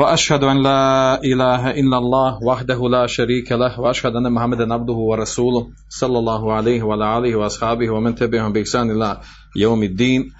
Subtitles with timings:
[0.00, 5.70] وأشهد أن لا إله إلا الله وحده لا شريك له وأشهد أن محمدا عبده ورسوله
[5.88, 9.20] صلى الله عليه وعلى آله وأصحابه ومن تبعهم بإحسان الله
[9.56, 10.32] يوم الدين.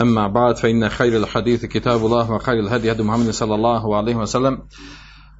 [0.00, 4.62] أما بعد فإن خير الحديث كتاب الله وخير الهدي هدي محمد صلى الله عليه وسلم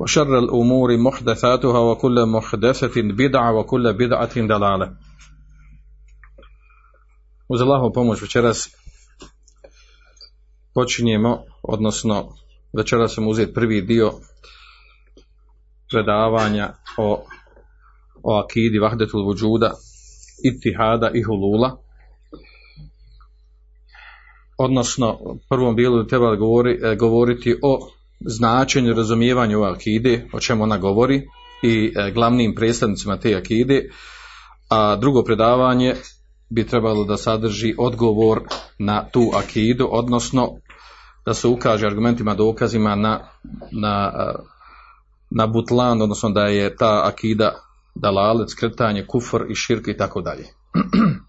[0.00, 4.96] وشر الأمور محدثاتها وكل محدثة بدعة وكل بدعة دلالة.
[7.48, 8.68] Uz Allahovu pomoć večeras
[10.74, 12.28] počinjemo, odnosno
[12.72, 14.12] večeras ćemo uzeti prvi dio
[15.90, 17.24] predavanja o,
[18.22, 19.72] o akidi vahdetul vuđuda,
[20.44, 21.78] itihada i hulula.
[24.58, 27.88] Odnosno, prvom dijelu treba govori, e, govoriti o
[28.20, 31.22] značenju razumijevanju ove akide, o čemu ona govori
[31.62, 33.90] i e, glavnim predstavnicima te akide,
[34.68, 35.94] a drugo predavanje
[36.50, 38.40] bi trebalo da sadrži odgovor
[38.78, 40.56] na tu akidu, odnosno
[41.24, 43.28] da se ukaže argumentima, dokazima na,
[43.70, 44.12] na,
[45.30, 47.52] na butlan, odnosno da je ta akida
[47.94, 50.44] dalalet, skretanje, kufr i širk i tako dalje.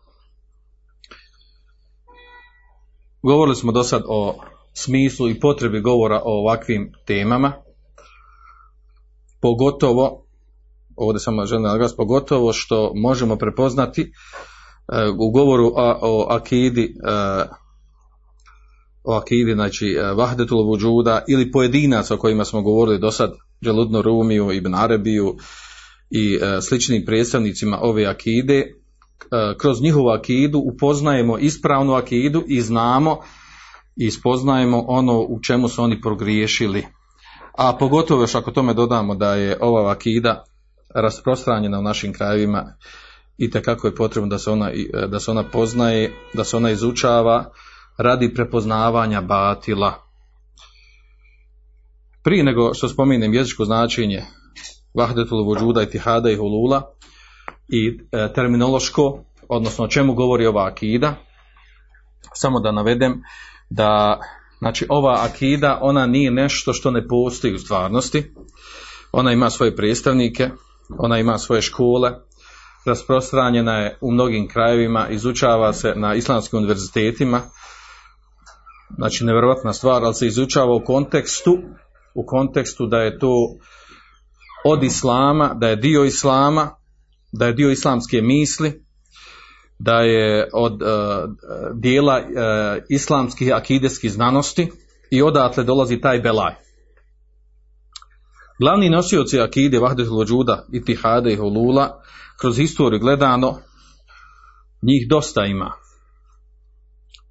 [3.23, 4.35] Govorili smo do sad o
[4.73, 7.53] smislu i potrebi govora o ovakvim temama,
[9.41, 10.25] pogotovo,
[10.95, 14.07] ovdje sam želim naglasiti, pogotovo što možemo prepoznati e,
[15.19, 16.89] u govoru o, o akidi e,
[19.03, 24.01] o akidi, znači e, Vahdetul Vuđuda ili pojedinaca o kojima smo govorili do sad, Đeludno
[24.01, 25.35] Rumiju, Ibn Arabiju
[26.09, 28.63] i sličnim predstavnicima ove akide,
[29.57, 33.19] kroz njihovu akidu upoznajemo ispravnu akidu i znamo
[33.95, 36.85] i spoznajemo ono u čemu su oni progriješili.
[37.57, 40.43] A pogotovo još ako tome dodamo da je ova akida
[40.95, 42.75] rasprostranjena u našim krajevima
[43.37, 44.71] i kako je potrebno da se, ona,
[45.07, 47.51] da se ona poznaje, da se ona izučava
[47.97, 49.93] radi prepoznavanja batila.
[52.23, 54.21] Prije nego što spomenem jezičko značenje
[54.93, 56.81] Vahdetul Vuđuda i Tihada i Hulula
[57.67, 61.15] i e, terminološko, odnosno o čemu govori ova akida,
[62.33, 63.21] samo da navedem
[63.69, 64.19] da
[64.57, 68.33] znači ova akida ona nije nešto što ne postoji u stvarnosti
[69.11, 70.49] ona ima svoje predstavnike
[70.97, 72.11] ona ima svoje škole
[72.85, 77.41] rasprostranjena je u mnogim krajevima izučava se na islamskim univerzitetima
[78.97, 81.57] znači nevjerojatna stvar ali se izučava u kontekstu
[82.15, 83.33] u kontekstu da je to
[84.65, 86.69] od islama da je dio islama
[87.31, 88.83] da je dio islamske misli
[89.79, 90.89] da je od uh,
[91.73, 94.71] dijela uh, islamskih akideskih znanosti
[95.11, 96.53] i odatle dolazi taj belaj.
[98.59, 102.01] Glavni nosioci akide Vahdetul Vođuda, Itihade i Holula,
[102.41, 103.59] kroz historiju gledano,
[104.81, 105.71] njih dosta ima.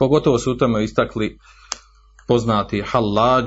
[0.03, 1.39] Pogotovo su u tome istakli
[2.29, 3.45] poznati Hallaj,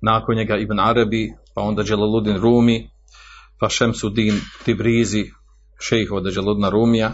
[0.00, 2.90] nakon njega Ibn Arabi, pa onda Đelaludin Rumi,
[3.60, 5.24] pa Šemsudin Tibrizi,
[5.80, 7.12] šejh od Đelaludna Rumija,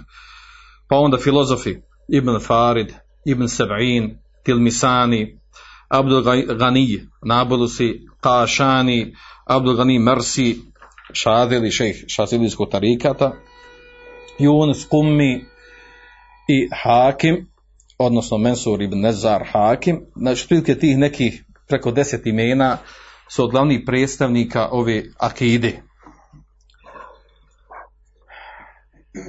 [0.89, 1.77] pa onda filozofi
[2.09, 2.93] Ibn Farid,
[3.25, 4.11] Ibn Sab'in,
[4.45, 5.39] Tilmisani,
[5.89, 6.23] Abdul
[6.59, 9.15] Ghani, Nabulusi, Qašani,
[9.47, 10.57] Abdul Ghani Mersi,
[11.13, 13.33] Šadili, šejh Šazilijskog tarikata,
[14.39, 15.45] Yunus Kummi
[16.49, 17.50] i Hakim,
[18.01, 22.79] odnosno Mensur ibn Nezar Hakim, znači prilike tih nekih preko deset imena
[23.29, 25.83] su od glavnih predstavnika ove akide.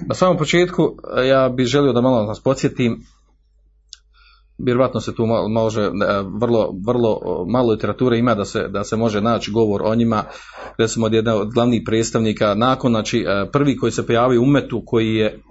[0.07, 0.95] Na samom početku
[1.27, 3.03] ja bih želio da malo nas podsjetim,
[4.57, 5.89] vjerojatno se tu može,
[6.39, 10.23] vrlo, vrlo malo literature ima da se, da se može naći govor o njima,
[10.77, 15.15] recimo od jedna od glavnih predstavnika, nakon, znači prvi koji se pojavio u umetu koji
[15.15, 15.41] je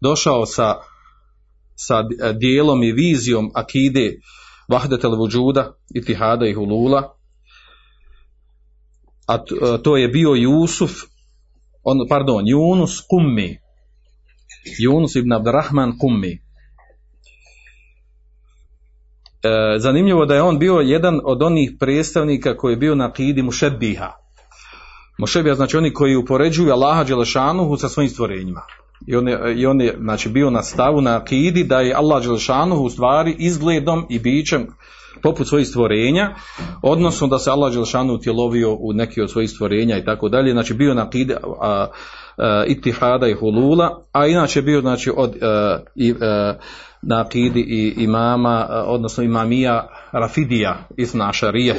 [0.00, 0.74] došao sa,
[1.78, 2.02] sa
[2.32, 4.20] dijelom i vizijom akide
[4.68, 7.14] Vahdetel Vuđuda, Itihada i Hulula,
[9.26, 9.38] a
[9.82, 10.92] to je bio Jusuf
[11.84, 13.58] on, pardon, Yunus Kummi.
[14.80, 16.32] Yunus ibn Abdurrahman Kummi.
[19.42, 23.42] E, zanimljivo da je on bio jedan od onih predstavnika koji je bio na kidi
[23.42, 24.12] Mušedbiha.
[25.18, 28.62] Mušedbiha znači oni koji upoređuju Allaha Đelešanuhu sa svojim stvorenjima.
[29.06, 32.22] I on je, i on je znači, bio na stavu na akidi da je Allah
[32.22, 34.66] Đelešanuhu u stvari izgledom i bićem
[35.22, 36.34] poput svojih stvorenja,
[36.82, 40.74] odnosno da se Allah Đelšanu utjelovio u neki od svojih stvorenja i tako dalje, znači
[40.74, 41.36] bio na akide
[42.66, 45.36] itihada i hulula, a inače bio znači od uh,
[45.94, 46.18] i, uh,
[47.02, 51.74] na akidi i imama, odnosno imamija Rafidija iz Našarije,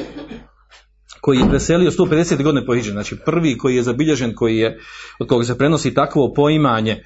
[1.21, 4.80] koji je preselio 150 godine po Hidži, znači prvi koji je zabilježen, koji je,
[5.19, 7.04] od koga se prenosi takvo poimanje,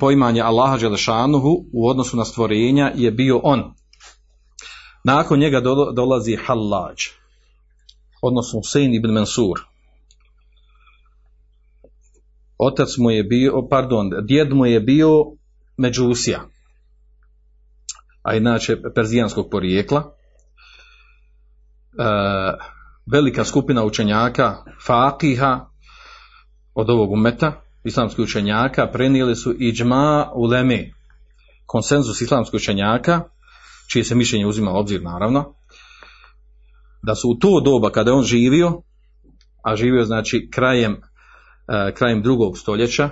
[0.00, 3.74] poimanje Allaha Đelešanuhu u odnosu na stvorenja je bio on.
[5.04, 5.60] Nakon njega
[5.94, 6.94] dolazi Hallaj,
[8.22, 9.60] odnosno Husein ibn Mansur.
[12.58, 15.24] Otac mu je bio, pardon, djed mu je bio
[15.76, 16.40] Međusija,
[18.22, 20.14] a inače perzijanskog porijekla.
[21.98, 22.75] E,
[23.12, 24.56] velika skupina učenjaka,
[24.86, 25.66] fakiha
[26.74, 30.90] od ovog umeta, islamskih učenjaka, prenijeli su iđma uleme,
[31.66, 33.22] konsenzus islamskih učenjaka,
[33.92, 35.54] čije se mišljenje uzima u obzir naravno,
[37.02, 38.82] da su u to doba kada je on živio,
[39.64, 43.10] a živio znači krajem, uh, krajem drugog stoljeća, uh,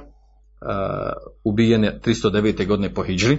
[1.44, 2.66] ubijen je 309.
[2.66, 3.38] godine po Hidžri.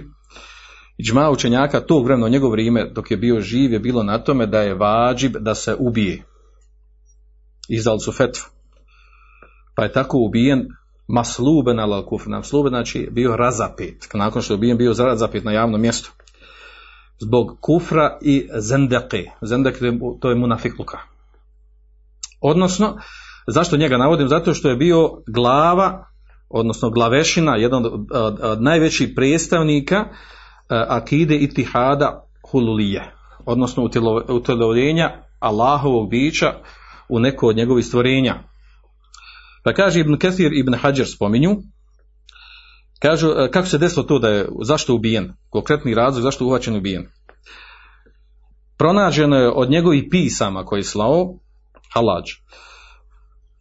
[0.98, 4.60] Iđma učenjaka tog vremena, njegov vrijeme dok je bio živ je bilo na tome da
[4.60, 6.22] je vađib da se ubije.
[7.68, 8.44] Izdali su fetvu.
[9.74, 10.68] Pa je tako ubijen
[11.08, 12.28] masluben al kufr.
[12.28, 14.08] Masluben znači bio razapet.
[14.14, 16.12] Nakon što je ubijen bio razapet na javnom mjestu
[17.18, 19.30] zbog kufra i zendeke.
[19.42, 19.78] Zendeke
[20.20, 20.98] to je munafikluka.
[22.40, 22.98] Odnosno,
[23.46, 24.28] zašto njega navodim?
[24.28, 26.06] Zato što je bio glava,
[26.48, 30.10] odnosno glavešina, jedan od, od, od najvećih predstavnika uh,
[30.68, 33.12] akide itihada hululije,
[33.44, 33.88] odnosno
[34.28, 36.52] utjelovljenja Allahovog bića
[37.08, 38.34] u neko od njegovih stvorenja.
[39.64, 41.56] Pa kaže Ibn Kathir Ibn Hajar spominju,
[42.98, 45.32] Kažu, e, kako se desilo to da je, zašto je ubijen?
[45.50, 47.06] Konkretni razlog zašto je uvačen ubijen?
[48.78, 51.34] Pronađeno je od njegovih pisama koje je slao,
[51.94, 52.24] halađ,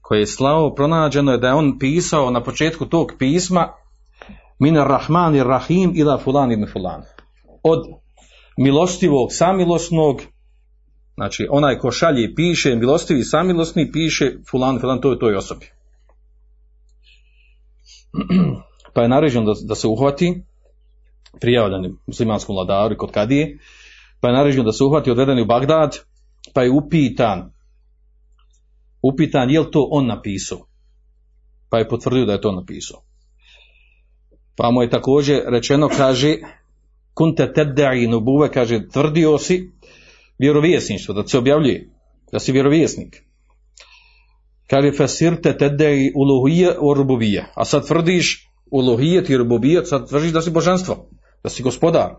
[0.02, 3.68] koje je slao, pronađeno je da je on pisao na početku tog pisma
[4.60, 7.02] min rahman i rahim ila fulan ibn fulan.
[7.64, 7.80] Od
[8.58, 10.22] milostivog, samilosnog,
[11.16, 15.36] znači onaj ko šalje i piše, milostivi i samilosni, piše fulan, fulan, to je toj
[15.36, 15.66] osobi.
[18.94, 20.42] pa je naređeno da, da se uhvati
[21.42, 23.60] prijavljeni muslimanskom vladaru kod Kadije,
[24.20, 25.98] pa je naređeno da se uhvati odvedeni u Bagdad,
[26.54, 27.56] pa je upitan
[29.08, 30.68] upitan je li to on napisao?
[31.70, 33.02] Pa je potvrdio da je to napisao.
[34.56, 36.38] Pa mu je također rečeno kaže
[37.14, 39.72] kunte tedda'i nubuve kaže tvrdio si
[40.40, 41.90] vjerovjesništvo da se objavljuje
[42.32, 43.24] da si vjerovjesnik
[44.70, 50.52] kaže fasirte tedda'i uluhije urbuvije a sad tvrdiš uluhijet i rububijet, sad tvrdiš da si
[50.52, 51.10] božanstvo,
[51.44, 52.10] da si gospodar.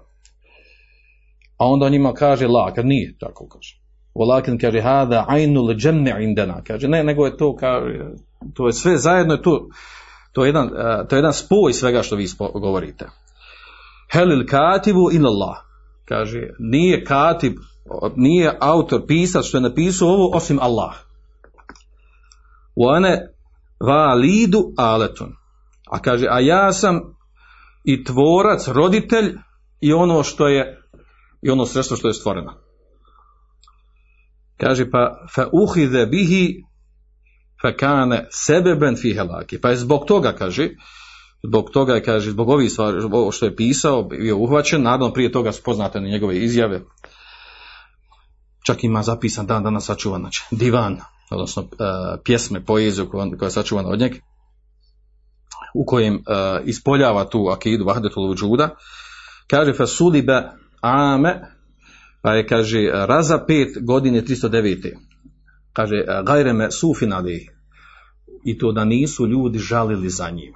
[1.59, 3.81] A onda njima kaže la, kad nije, tako kaže.
[4.15, 7.99] Walakin kaže hada ainul džemme indena, kaže ne, nego je to, kaže,
[8.55, 9.69] to je sve zajedno, to,
[10.33, 10.69] to, je jedan,
[11.09, 13.09] to je jedan spoj svega što vi govorite.
[14.12, 15.57] Helil katibu in Allah,
[16.05, 17.53] kaže, nije katib,
[18.17, 20.94] nije autor, pisac što je napisao ovo osim Allah.
[22.97, 23.29] Ane
[23.81, 25.33] validu aletun.
[25.91, 27.00] A kaže, a ja sam
[27.85, 29.35] i tvorac, roditelj
[29.81, 30.83] i ono što je
[31.43, 32.55] i ono sredstvo što je stvoreno.
[34.56, 36.65] Kaže pa fa uhide bihi
[37.62, 39.61] fa kane sebeben fi helaki.
[39.61, 40.69] Pa je zbog toga, kaže,
[41.43, 42.99] zbog toga je, kaže, zbog ovih stvari,
[43.33, 46.81] što je pisao, bio uhvaćen, naravno prije toga spoznate na njegove izjave.
[48.66, 51.68] Čak ima zapisan dan danas sačuvan, znači, divan, odnosno uh,
[52.25, 54.16] pjesme, poeziju koja, je sačuvana od njega
[55.75, 58.70] u kojem uh, ispoljava tu akidu vahdetul vudžuda,
[59.46, 60.42] kaže fasulibe
[60.80, 61.40] ame,
[62.23, 64.92] pa je, kaže, raza pet godine 309.
[65.73, 67.49] Kaže, gajreme sufinali,
[68.44, 70.52] i to da nisu ljudi žalili za njim.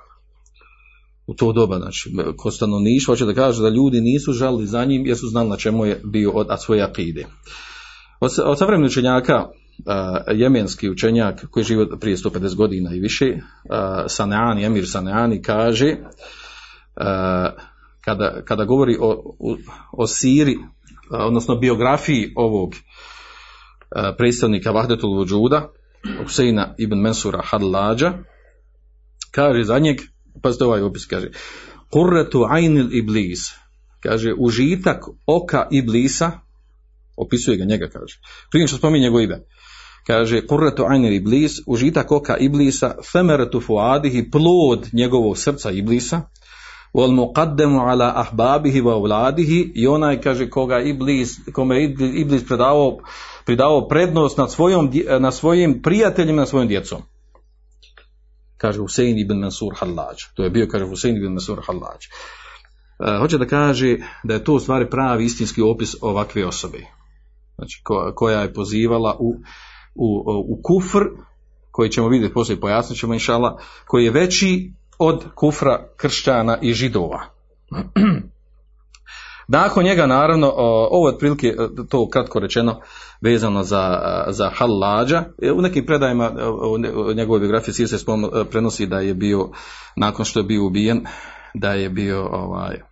[1.26, 5.06] U to doba, znači, ko stanovništvo hoće da kaže da ljudi nisu žalili za njim,
[5.06, 7.26] jer su znali na čemu je bio od svoje akide.
[8.20, 9.52] Od, od savremenih učenjaka, uh,
[10.34, 13.40] jemenski učenjak koji živi prije 150 godina i više, uh,
[14.08, 17.06] Saneani, Emir Saneani kaže, uh,
[18.04, 19.36] kada, kada govori o,
[19.92, 20.58] o, siri,
[21.10, 22.74] odnosno biografiji ovog
[24.16, 25.68] predstavnika Vahdetul Vujuda,
[26.22, 28.12] Huseina ibn Mensura Hadlađa,
[29.30, 30.00] kaže za njeg,
[30.42, 31.30] pazite ovaj opis, kaže,
[31.92, 33.40] Kurretu ajnil iblis,
[34.02, 36.30] kaže, užitak oka iblisa,
[37.26, 38.20] opisuje ga njega, kaže.
[38.50, 39.40] Prije što spominje njegov ime
[40.06, 46.22] kaže kurratu ajni iblis, užitak oka iblisa, femeratu fuadihi, plod njegovog srca iblisa,
[46.94, 51.84] wal muqaddamu ala ahbabihi wa auladihi i onaj kaže koga iblis kome
[52.14, 52.98] iblis predavao
[53.46, 57.02] pridavao prednost nad svojom na svojim prijateljima na svojim djecom
[58.60, 60.16] kaže Husein ibn Mansur Hallaj.
[60.34, 62.04] To je bio, kaže Husein ibn Mansur Hallaj.
[63.00, 66.84] E, hoće da kaže da je to u stvari pravi istinski opis ovakve osobe.
[67.60, 69.34] Znači, ko- koja je pozivala u,
[69.94, 70.06] u,
[70.48, 71.04] u kufr,
[71.70, 77.20] koji ćemo vidjeti poslije pojasnit ćemo inšala, koji je veći od kufra kršćana i židova.
[79.48, 80.52] Nakon njega, naravno,
[80.90, 81.54] ovo je otprilike e,
[81.88, 82.80] to kratko rečeno
[83.20, 85.24] vezano za, za Hallađa.
[85.42, 87.96] E, U nekim predajima e, u njegovoj biografiji se
[88.50, 89.50] prenosi da je bio,
[89.96, 91.06] nakon što je bio ubijen,
[91.54, 92.89] da je bio ovaj,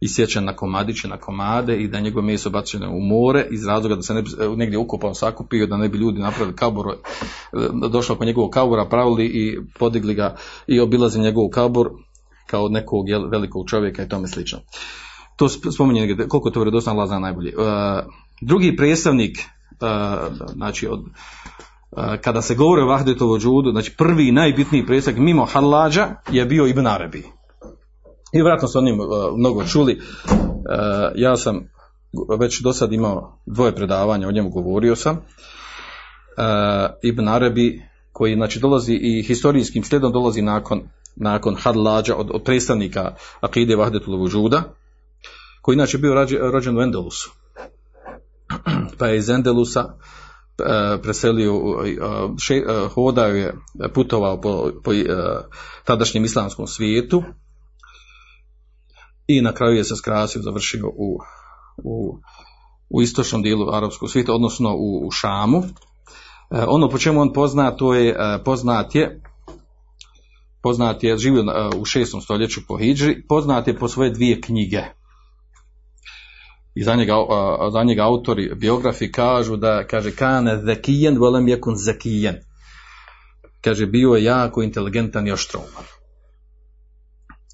[0.00, 4.02] isječen na komadiće, na komade i da je meso bačeno u more iz razloga da
[4.02, 6.96] se ne bi e, negdje ukopao, sakupio, da ne bi ljudi napravili kabor, e,
[7.90, 10.36] došlo oko njegovog kabora, pravili i podigli ga
[10.66, 11.90] i obilazi njegov kabor
[12.46, 14.58] kao nekog velikog čovjeka i tome slično.
[15.36, 17.52] To sp- spominje koliko to vjerodostojno zna najbolje.
[18.40, 19.44] Drugi predstavnik, e,
[20.54, 21.04] znači od,
[22.20, 26.66] kada se govori o Vahdetovu džudu, znači prvi i najbitniji predstavnik mimo Hallađa je bio
[26.66, 27.37] Ibn Arabi.
[28.32, 29.04] I vjerojatno su o njim e,
[29.36, 29.92] mnogo čuli.
[29.92, 29.98] E,
[31.14, 31.68] ja sam
[32.38, 35.16] već do sad imao dvoje predavanja, o njemu govorio sam.
[35.16, 35.20] E,
[37.02, 37.82] Ibn Arabi,
[38.12, 40.82] koji znači dolazi i historijskim slijedom dolazi nakon,
[41.16, 44.62] nakon Hadlađa od, od predstavnika Akide Vahdetul Vujuda,
[45.62, 47.32] koji inače bio rođen u Endelusu.
[48.98, 49.94] Pa je iz Endelusa
[51.02, 51.52] preselio,
[52.38, 52.62] še,
[52.94, 53.54] hodao je,
[53.94, 54.92] putovao po, po
[55.84, 57.22] tadašnjem islamskom svijetu,
[59.28, 61.18] i na kraju je se skrasio, završio u,
[61.76, 62.18] u,
[62.90, 65.62] u istočnom dijelu arapskog svijeta, odnosno u, u Šamu.
[66.50, 69.22] E, ono po čemu on poznat, to je, e, poznat je,
[70.62, 74.82] poznat je, živio na- u šestom stoljeću po Hidži, poznat je po svoje dvije knjige.
[76.74, 81.76] I za njega, a, za njega autori, biografi kažu da, kaže, kane zekijen, volem jekun
[81.76, 82.36] zekijen.
[83.60, 85.97] Kaže, bio je jako inteligentan i oštroman.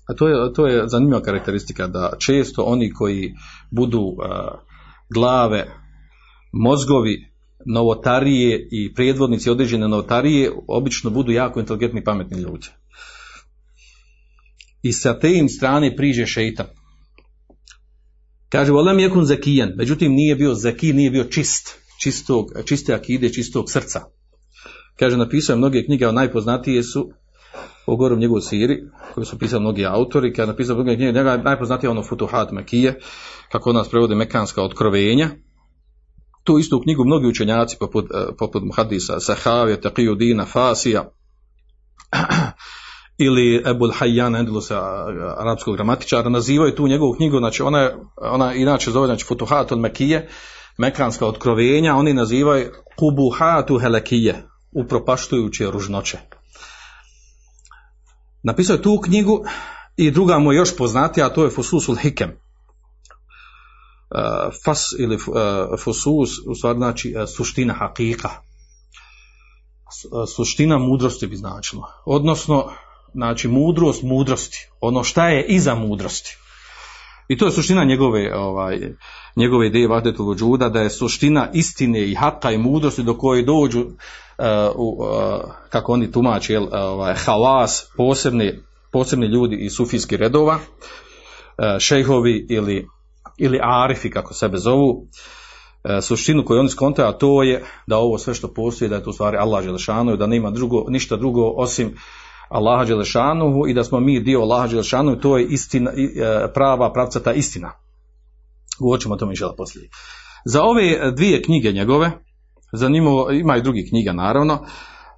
[0.06, 3.34] A to je, to je zanimljiva karakteristika da često oni koji
[3.70, 4.58] budu a,
[5.14, 5.66] glave,
[6.52, 7.34] mozgovi,
[7.66, 12.66] novotarije i predvodnici određene novotarije obično budu jako inteligentni i pametni ljudi.
[14.82, 16.66] I sa te im strane priđe šeitan.
[18.48, 23.70] Kaže, volem jekun zakijan, međutim nije bio zaki, nije bio čist, čistog, čiste akide, čistog
[23.70, 24.00] srca.
[24.98, 27.10] Kaže, napisao je mnoge knjige, a najpoznatije su
[27.86, 28.82] o gorom njegovoj siri,
[29.14, 32.50] koju su pisali mnogi autori, kada je napisao mnoge knjige, njega je najpoznatije ono Futuhat
[32.52, 32.98] Mekije,
[33.52, 35.30] kako nas prevode Mekanska otkrovenja.
[36.44, 41.10] Tu istu knjigu mnogi učenjaci, poput, eh, poput Muhadisa, Sahavija, Taqiyuddina, Fasija,
[43.18, 44.82] ili Ebul Hayyan Endelusa,
[45.38, 49.78] arapskog gramatičara, nazivaju tu njegovu knjigu, znači ona, je- ona inače zove znači, Futuhat od
[49.78, 50.28] Mekije,
[50.78, 54.42] Mekanska otkrovenja, oni nazivaju Kubuhatu Helekije,
[54.72, 56.18] upropaštujuće ružnoće.
[58.44, 59.44] Napisao je tu knjigu
[59.96, 62.30] i druga mu je još poznatija, a to je Fususul Hikem.
[62.30, 62.36] Uh,
[64.64, 65.22] fas ili uh,
[65.84, 68.30] fusus, u stvari znači uh, suština hakika.
[70.36, 71.88] Suština mudrosti bi značilo.
[72.04, 72.72] Odnosno,
[73.14, 74.68] znači mudrost mudrosti.
[74.80, 76.38] Ono šta je iza mudrosti.
[77.28, 78.80] I to je suština njegove, ovaj,
[79.36, 83.80] njegove ideje Vahdetul Vujuda, da je suština istine i haka i mudrosti do koje dođu,
[83.80, 83.86] uh,
[84.76, 85.06] uh,
[85.70, 88.52] kako oni tumače, jel, ovaj, halas, posebni,
[88.92, 92.88] posebni ljudi iz sufijskih redova, uh, šejhovi ili,
[93.38, 95.06] ili arifi, kako sebe zovu,
[96.02, 99.10] suštinu koju oni skontaju, a to je da ovo sve što postoji, da je to
[99.10, 101.94] u stvari Allah Želešanu, da nema drugo, ništa drugo osim
[102.54, 107.32] Allaha Đelešanuhu i da smo mi dio Allaha Đelešanuhu, to je istina, e, prava, pravcata
[107.32, 107.72] istina.
[108.78, 109.88] Govorit ćemo o poslije.
[110.44, 112.10] Za ove e, dvije knjige njegove,
[112.72, 114.66] zanimljivo, ima i drugih knjiga naravno,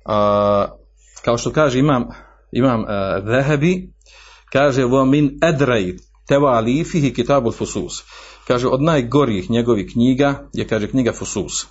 [0.04, 0.66] a,
[1.24, 2.08] kao što kaže imam,
[2.52, 2.84] imam
[3.22, 3.92] Vehebi,
[4.52, 5.96] kaže min edrej
[6.28, 8.02] teva alifihi kitabul fusus.
[8.46, 11.66] Kaže od najgorijih njegovih knjiga je kaže knjiga Fusus.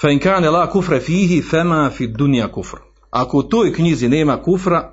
[0.00, 0.20] Fa in
[0.52, 2.91] la kufre fihi fema fi dunja kufr.
[3.12, 4.92] Ako u toj knjizi nema kufra,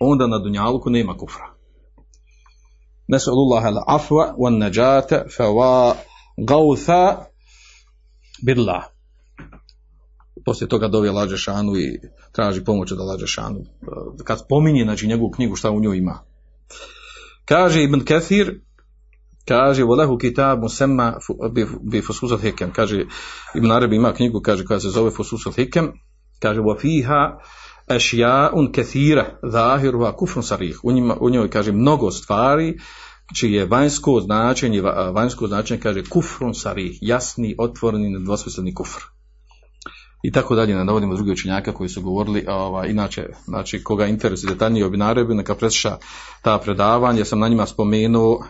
[0.00, 1.54] onda na dunjaluku nema kufra.
[4.38, 5.94] Wan najata fa wa
[6.36, 7.24] gautha
[8.42, 8.84] billah.
[10.44, 12.00] Poslije toga dovije lađe šanu i
[12.32, 13.60] traži pomoć od lađe šanu.
[14.24, 16.18] Kad spominje znači, njegovu knjigu šta u njoj ima.
[17.44, 18.60] Kaže Ibn Kathir,
[19.48, 21.16] kaže volehu kitab musemma
[21.52, 22.72] bi, bi fususat hikem.
[22.72, 23.04] Kaže
[23.54, 25.92] Ibn Arabi ima knjigu, kaže koja se zove fususat hikem.
[26.38, 27.38] Kaže fiha
[27.88, 30.80] ešja'un kathira zahiruha kufrun sarih.
[30.82, 32.78] U, njima, u njoj kaže mnogo stvari
[33.34, 34.80] čije je vanjsko značenje,
[35.12, 39.02] vanjsko značenje kaže kufrun sarih, jasni, otvoreni, nedvosmisleni kufr.
[40.22, 44.52] i tako dalje, ne navodimo drugi učenjaka koji su govorili, ovaj, inače, znači, koga interesuje
[44.52, 45.96] detaljnije o binarebi, neka presluša
[46.42, 48.44] ta predavanja, ja sam na njima spomenuo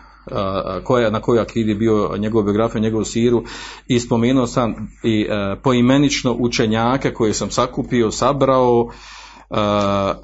[0.84, 3.44] koja, na kojoj akidi bio njegov biografiju, njegovu siru.
[3.86, 8.90] I spomenuo sam i a, poimenično učenjaka koje sam sakupio, sabrao,
[9.50, 10.14] a,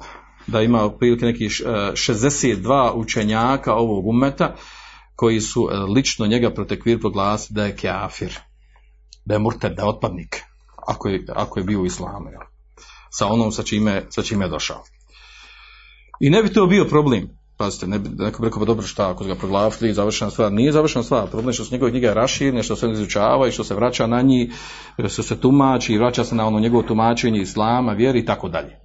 [0.47, 4.55] da ima otprilike nekih 62 učenjaka ovog umeta
[5.15, 8.39] koji su lično njega protekvir proglasili da je kafir,
[9.25, 10.41] da je murted, da je otpadnik
[10.87, 12.29] ako je, ako je bio u islamu,
[13.09, 14.83] sa onom sa čime, sa čime je došao.
[16.19, 17.29] I ne bi to bio problem,
[17.61, 21.03] pazite, ne neko bi rekao, pa dobro šta, ako ga proglasili, završena stvar, nije završena
[21.03, 24.07] stvar, problem je što su njegove knjige raširne, što se izučava i što se vraća
[24.07, 24.53] na njih,
[25.09, 28.79] što se tumači i vraća se na ono njegovo tumačenje islama, vjeri i tako dalje.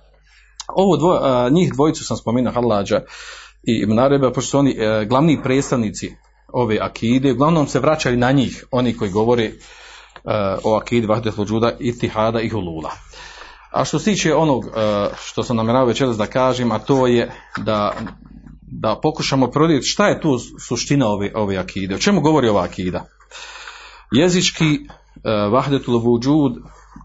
[0.82, 3.00] Ovo dvo, a, njih dvojicu sam spomenuo Halađa
[3.62, 3.98] i Ibn
[4.34, 6.14] pošto su oni a, glavni predstavnici
[6.52, 9.52] ove akide, uglavnom se vraćaju na njih, oni koji govore
[10.64, 12.90] o akidi vahdet luđuda, itihada i hulula.
[13.76, 14.64] A što se tiče onog
[15.24, 17.92] što sam namjeravao večeras da kažem, a to je da,
[18.62, 21.94] da pokušamo prodjeti šta je tu suština ove, ove akide.
[21.94, 23.04] O čemu govori ova akida?
[24.12, 24.78] Jezički
[25.52, 26.52] vahdetul luđud,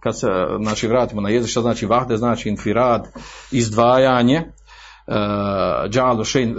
[0.03, 0.27] kad se
[0.61, 3.07] znači, vratimo na jezik, šta znači vahde, znači infirad,
[3.51, 4.43] izdvajanje,
[6.23, 6.55] šein,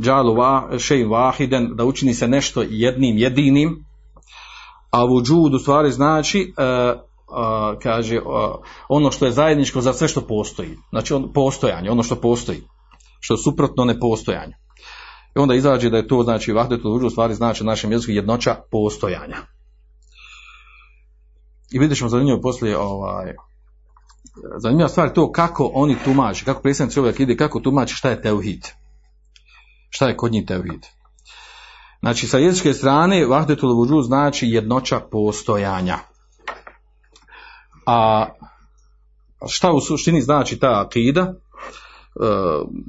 [0.00, 0.36] džalu
[0.78, 3.84] šein vahiden, da učini se nešto jednim, jedinim,
[4.90, 8.20] a vudžud u stvari znači uh, uh, kaže
[8.88, 10.76] ono što je zajedničko za sve što postoji.
[10.90, 12.62] Znači on, postojanje, ono što postoji.
[13.20, 14.52] Što je suprotno nepostojanju.
[15.36, 18.56] I onda izađe da je to znači vahdetul vudžud u stvari znači našem jeziku jednoća
[18.70, 19.36] postojanja.
[21.72, 23.34] I vidjet ćemo zanimljivo poslije ovaj,
[24.62, 28.22] zanimljiva stvar je to kako oni tumače, kako predstavnici ove ide, kako tumače šta je
[28.22, 28.66] teuhid
[29.90, 30.86] šta je kod njih teuhid
[32.00, 35.98] Znači, sa jezičke strane, vahdetul vudžud znači jednoća postojanja.
[37.86, 38.26] A
[39.48, 41.34] šta u suštini znači ta akida?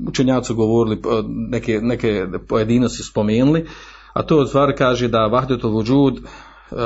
[0.08, 1.02] Učenjaci govorili,
[1.50, 3.68] neke, neke pojedinosti spomenuli,
[4.14, 6.20] a to stvari kaže da vahdetul vudžud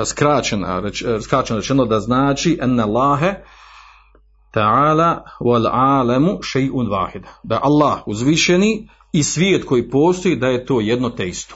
[0.06, 3.36] skraćeno, reč, skraćeno rečeno da znači enne Allahe
[4.54, 7.24] ta'ala wal alemu še'un vahid.
[7.44, 11.56] Da Allah uzvišeni i svijet koji postoji da je to jedno te isto.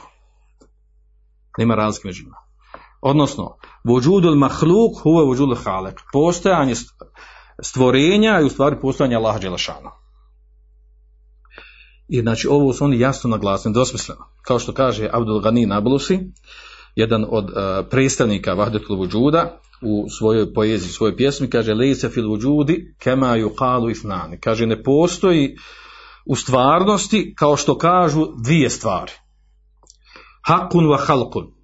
[1.57, 2.23] Nema razlike među.
[3.01, 6.01] Odnosno, vođudul mahluk huve vođudul halek.
[6.13, 6.75] Postojanje
[7.61, 9.91] stvorenja i u stvari postojanje Allaha Đelešana.
[12.07, 14.21] I znači ovo su oni jasno naglasni, dosmisleno.
[14.41, 16.19] Kao što kaže Abdul Ghani Nablusi,
[16.95, 17.51] jedan od uh,
[17.89, 24.39] predstavnika Vahdetul Vujuda u svojoj poeziji, svojoj pjesmi, kaže Lejse fil vujudi kema yuqalu ifnani.
[24.39, 25.57] Kaže ne postoji
[26.25, 29.11] u stvarnosti kao što kažu dvije stvari
[30.45, 31.54] hakun wa halkun.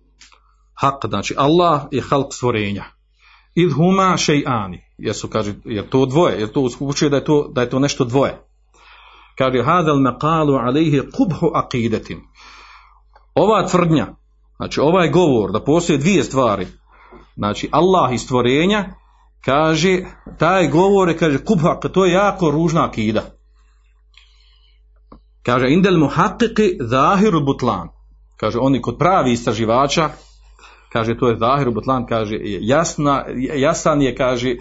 [0.81, 2.83] Hak, znači Allah je halk stvorenja.
[3.55, 4.81] Id huma šejani.
[4.97, 8.05] Jesu, kaže, je to dvoje, jer to učuje da je to, da je to nešto
[8.05, 8.41] dvoje.
[9.37, 12.19] Kaže, hadal maqalu alaihi kubhu aqidetin.
[13.35, 14.07] Ova tvrdnja,
[14.55, 16.67] znači ovaj govor da postoje dvije stvari,
[17.35, 18.85] znači Allah i stvorenja,
[19.45, 19.99] kaže,
[20.39, 23.21] taj govor je, kaže, kubha, to je jako ružna akida.
[25.43, 27.89] Kaže, indel muhaqiqi zahiru butlan
[28.41, 30.09] kaže oni kod pravi istraživača
[30.91, 33.25] kaže to je Zahir Butlan kaže jasna,
[33.55, 34.55] jasan je kaže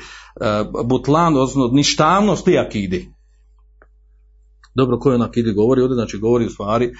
[0.84, 3.04] Butlan odnosno ništavnost te akide.
[4.74, 5.94] Dobro koje on akide govori ovdje?
[5.94, 6.92] Znači govori u stvari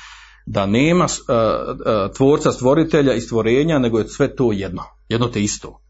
[0.46, 4.82] da nema uh, uh, tvorca stvoritelja i stvorenja nego je sve to jedno.
[5.08, 5.80] Jedno te isto.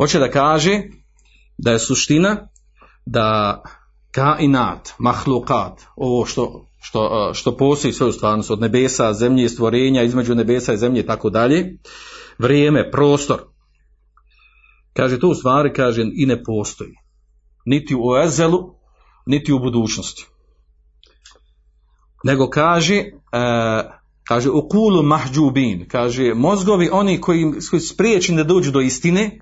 [0.00, 0.82] Hoće da kaže
[1.58, 2.48] da je suština
[3.06, 3.62] da
[4.10, 10.72] kainat, mahlukat, ovo što što, što postoji svoju stvarnost od nebesa, zemlje, stvorenja, između nebesa
[10.72, 11.78] i zemlje i tako dalje,
[12.38, 13.40] vrijeme, prostor.
[14.92, 16.90] Kaže, to u stvari, kaže, i ne postoji.
[17.64, 18.74] Niti u ezelu,
[19.26, 20.26] niti u budućnosti.
[22.24, 23.10] Nego kaže, e,
[24.24, 29.40] kaže, u kulu mahđubin, kaže, mozgovi oni koji, koji spriječeni da dođu do istine,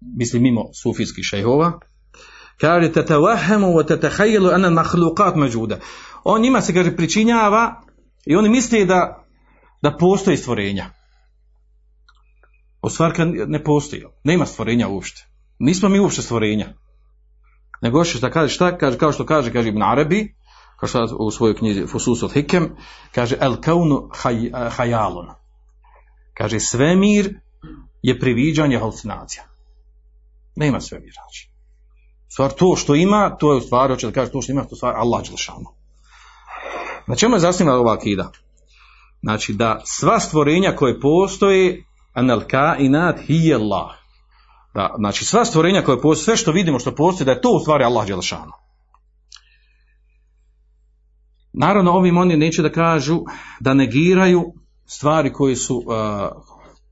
[0.00, 1.80] mislim mimo sufijskih šejhova,
[2.60, 5.80] kaže tatawahhamu wa tatakhayalu anna makhluqat mawjuda.
[6.24, 7.82] On njima se kaže pričinjava
[8.26, 9.24] i oni misle da
[9.82, 10.90] da postoji stvorenja.
[12.82, 15.26] U stvari ne postoji nema stvorenja uopšte.
[15.58, 16.74] Nismo mi uopšte stvorenja.
[17.82, 20.34] Nego što da kaže šta kaže kao što kaže kaže Ibn Arabi
[20.80, 22.76] kao što u svojoj knjizi Fusus od Hikem
[23.14, 24.08] kaže el kaunu
[24.76, 25.34] hayalun.
[26.34, 27.34] Kaže svemir
[28.02, 29.44] je priviđanje halucinacija
[30.56, 31.47] nema svemira znači
[32.28, 34.68] stvar to što ima, to je u stvari, hoće da kaže to što ima, to
[34.72, 35.66] je stvar Allah Đelšanu.
[37.06, 38.32] Na čemu je zasnila ova akida?
[39.22, 43.90] Znači da sva stvorenja koje postoje, anel kainat hi Allah.
[44.74, 47.60] Da, znači sva stvorenja koje postoje, sve što vidimo što postoji, da je to u
[47.60, 48.52] stvari Allah Đelešanu.
[51.52, 53.20] Naravno, ovim oni neće da kažu
[53.60, 54.52] da negiraju
[54.86, 55.84] stvari koje su, uh,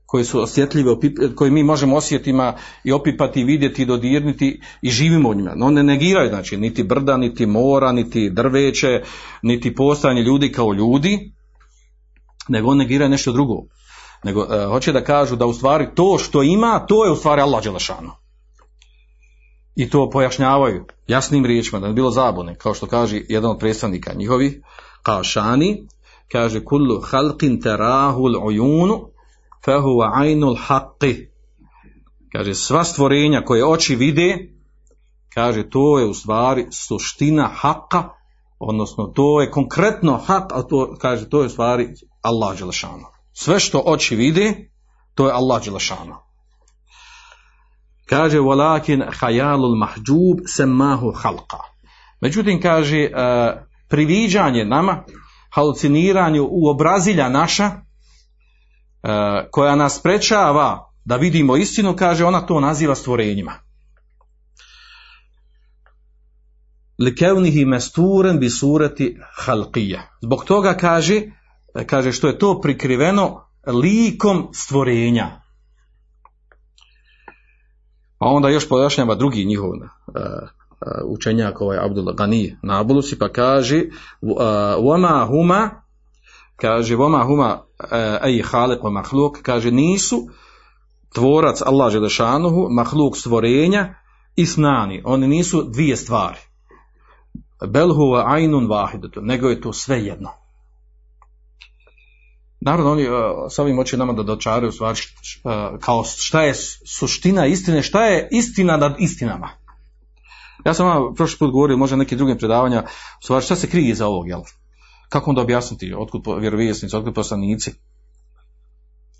[0.07, 0.95] koje su osjetljive,
[1.35, 5.51] koje mi možemo osjetima i opipati, vidjeti, i dodirniti i živimo u njima.
[5.55, 9.01] No ne negiraju, znači, niti brda, niti mora, niti drveće,
[9.41, 11.31] niti postojanje ljudi kao ljudi,
[12.47, 13.55] nego on negiraju nešto drugo.
[14.23, 17.41] Nego uh, hoće da kažu da u stvari to što ima, to je u stvari
[17.41, 18.11] Allah Đelešanu.
[19.75, 23.59] I to pojašnjavaju jasnim riječima, da ne bi bilo zabune, kao što kaže jedan od
[23.59, 24.61] predstavnika njihovih,
[25.03, 25.87] kao šani,
[26.31, 29.16] kaže kullu halqin terahul ujunu
[29.65, 31.29] fehuva ainul haqqi.
[32.31, 34.49] Kaže sva stvorenja koje oči vide,
[35.33, 38.09] kaže to je u stvari suština haka,
[38.59, 41.87] odnosno to je konkretno hak, a to kaže to je u stvari
[42.21, 43.05] Allah Đelešanu.
[43.33, 44.69] Sve što oči vide,
[45.15, 46.15] to je Allah Đelešanu.
[48.05, 51.59] Kaže walakin hayalul mahjub semahu halqa.
[52.21, 53.11] Međutim kaže e,
[53.89, 55.03] priviđanje nama,
[55.49, 57.71] haluciniranje u obrazilja naša
[59.51, 63.53] koja nas sprečava da vidimo istinu, kaže ona to naziva stvorenjima.
[66.99, 70.01] Likevnihi mesturen bi surati halqija.
[70.21, 71.21] Zbog toga kaže,
[71.85, 75.41] kaže što je to prikriveno likom stvorenja.
[78.19, 79.83] A onda još pojašnjava drugi njihov uh,
[81.05, 83.83] učenjak ovaj Abdullah Gani Nabulusi pa kaže
[84.83, 85.69] vama huma
[86.55, 87.66] kaže vama huma
[88.23, 90.29] ej halik wa mahluk kaže nisu
[91.13, 93.95] tvorac Allah Želešanuhu mahluk stvorenja
[94.35, 96.39] i snani oni nisu dvije stvari
[97.67, 100.29] bel huwa ainun vahidatu nego je to sve jedno
[102.59, 103.15] Naravno, oni uh,
[103.49, 104.99] s ovim hoće nama da dočaraju stvari
[105.43, 106.53] uh, kao šta je
[106.85, 109.49] suština istine, šta je istina nad istinama.
[110.65, 112.83] Ja sam vam prošli put govorio, možda neki drugim predavanja,
[113.21, 114.41] u stvari šta se krije iza ovog, jel?
[115.09, 117.71] Kako onda objasniti, otkud vjerovjesnici, otkud poslanici,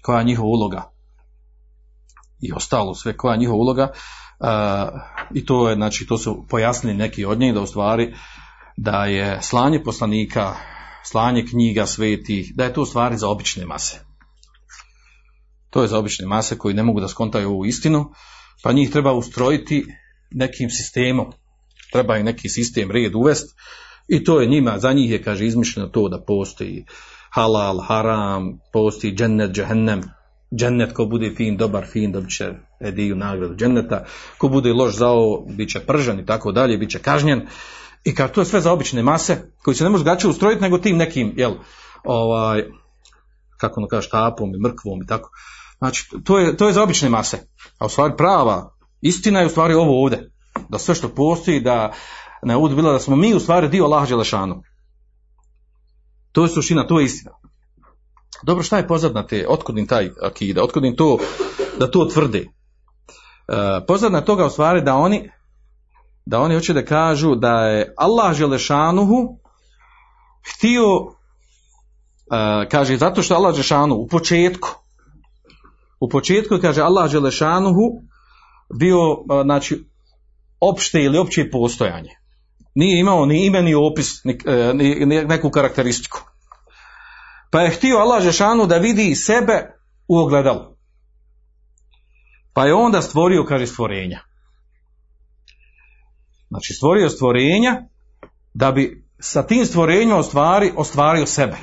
[0.01, 0.91] koja je njihova uloga
[2.41, 3.91] i ostalo sve, koja je njihova uloga
[4.39, 4.47] uh,
[5.33, 8.13] i to je, znači, to su pojasnili neki od njih da u stvari
[8.77, 10.55] da je slanje poslanika
[11.09, 13.99] slanje knjiga svetih, da je to u stvari za obične mase.
[15.69, 18.11] To je za obične mase koji ne mogu da skontaju ovu istinu,
[18.63, 19.85] pa njih treba ustrojiti
[20.31, 21.33] nekim sistemom.
[21.91, 23.55] Treba im neki sistem, red uvest
[24.07, 26.85] i to je njima, za njih je, kaže, izmišljeno to da postoji
[27.29, 30.03] halal, haram, postoji džennet, džehennem,
[30.55, 34.05] džennet ko bude fin, dobar fin, dobit će ediju nagradu dženneta,
[34.37, 37.47] ko bude loš zao, bit će pržen i tako dalje, bit će kažnjen.
[38.03, 40.77] I kao to je sve za obične mase koji se ne može drugačije ustrojiti nego
[40.77, 41.53] tim nekim, jel,
[42.03, 42.63] ovaj,
[43.57, 45.29] kako ono kaže, štapom i mrkvom i tako.
[45.77, 47.37] Znači, to je, to je za obične mase.
[47.77, 50.31] A u stvari prava istina je u stvari ovo ovdje.
[50.69, 51.93] Da sve što postoji, da
[52.43, 54.63] ne bilo da smo mi u stvari dio Allah Đelešanu.
[56.31, 57.31] To je suština, to je istina.
[58.43, 61.17] Dobro, šta je pozadna te, otkudim taj akida, otkudim to,
[61.79, 62.39] da to tvrde.
[62.39, 62.45] E,
[63.87, 65.29] pozadna toga u stvari da oni
[66.29, 69.37] da oni hoće da kažu da je Allah Želešanuhu
[70.49, 71.13] htio, uh,
[72.71, 74.69] kaže, zato što Allah Želešanuhu u početku,
[75.99, 78.01] u početku kaže Allah Želešanuhu
[78.79, 79.85] bio, uh, znači,
[80.59, 82.11] opšte ili opće postojanje.
[82.79, 86.21] Nije imao ni ime, ni opis, ni, uh, ni, ni neku karakteristiku.
[87.51, 89.73] Pa je htio Allah Želešanuhu da vidi sebe
[90.07, 90.75] u ogledalu.
[92.53, 94.19] Pa je onda stvorio, kaže, stvorenja.
[96.49, 97.81] Znači stvorio stvorenja
[98.53, 101.55] da bi sa tim stvorenjima ostvari, ostvario sebe.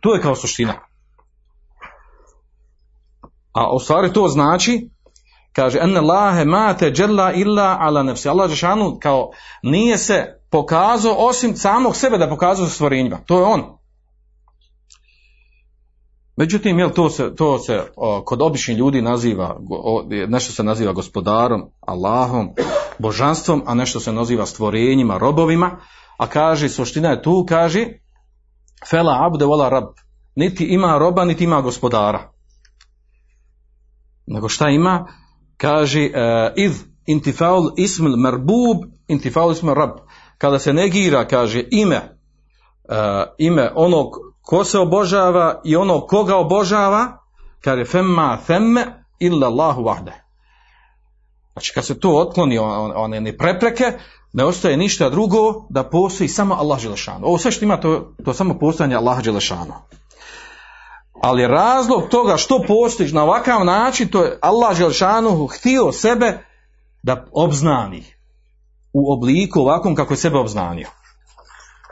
[0.00, 0.74] To je kao suština.
[3.52, 4.90] A u stvari to znači,
[5.52, 8.28] kaže, enne lahe mate džella illa ala nefsi.
[8.28, 9.30] Allah Žešanu kao
[9.62, 13.18] nije se pokazao osim samog sebe da pokazao stvorenjima.
[13.26, 13.80] To je on.
[16.40, 20.92] Međutim, jel, to se, to se o, kod običnih ljudi naziva, o, nešto se naziva
[20.92, 22.50] gospodarom, Allahom,
[22.98, 25.70] božanstvom, a nešto se naziva stvorenjima, robovima,
[26.18, 27.86] a kaže, suština je tu, kaže,
[28.90, 29.84] fela abde vola rab,
[30.34, 32.32] niti ima roba, niti ima gospodara.
[34.26, 35.06] Nego šta ima?
[35.60, 39.98] Kaže, uh, iz intifaul ismil merbub, intifaul ismil rab.
[40.38, 42.00] Kada se negira, kaže, ime,
[42.88, 42.96] uh,
[43.38, 44.16] ime onog
[44.50, 47.18] ko se obožava i ono koga obožava,
[47.60, 50.12] kaže femma femme illa Allahu vahde.
[51.52, 52.58] Znači kad se to otkloni,
[52.94, 53.92] one ne prepreke,
[54.32, 57.26] ne ostaje ništa drugo da postoji samo Allah Đelešanu.
[57.26, 59.72] Ovo sve što ima to, to samo postojanje Allah Đelešanu.
[61.20, 66.38] Ali razlog toga što postiš na ovakav način, to je Allah Želšanu htio sebe
[67.02, 68.04] da obznani
[68.92, 70.88] u obliku ovakvom kako je sebe obznanio.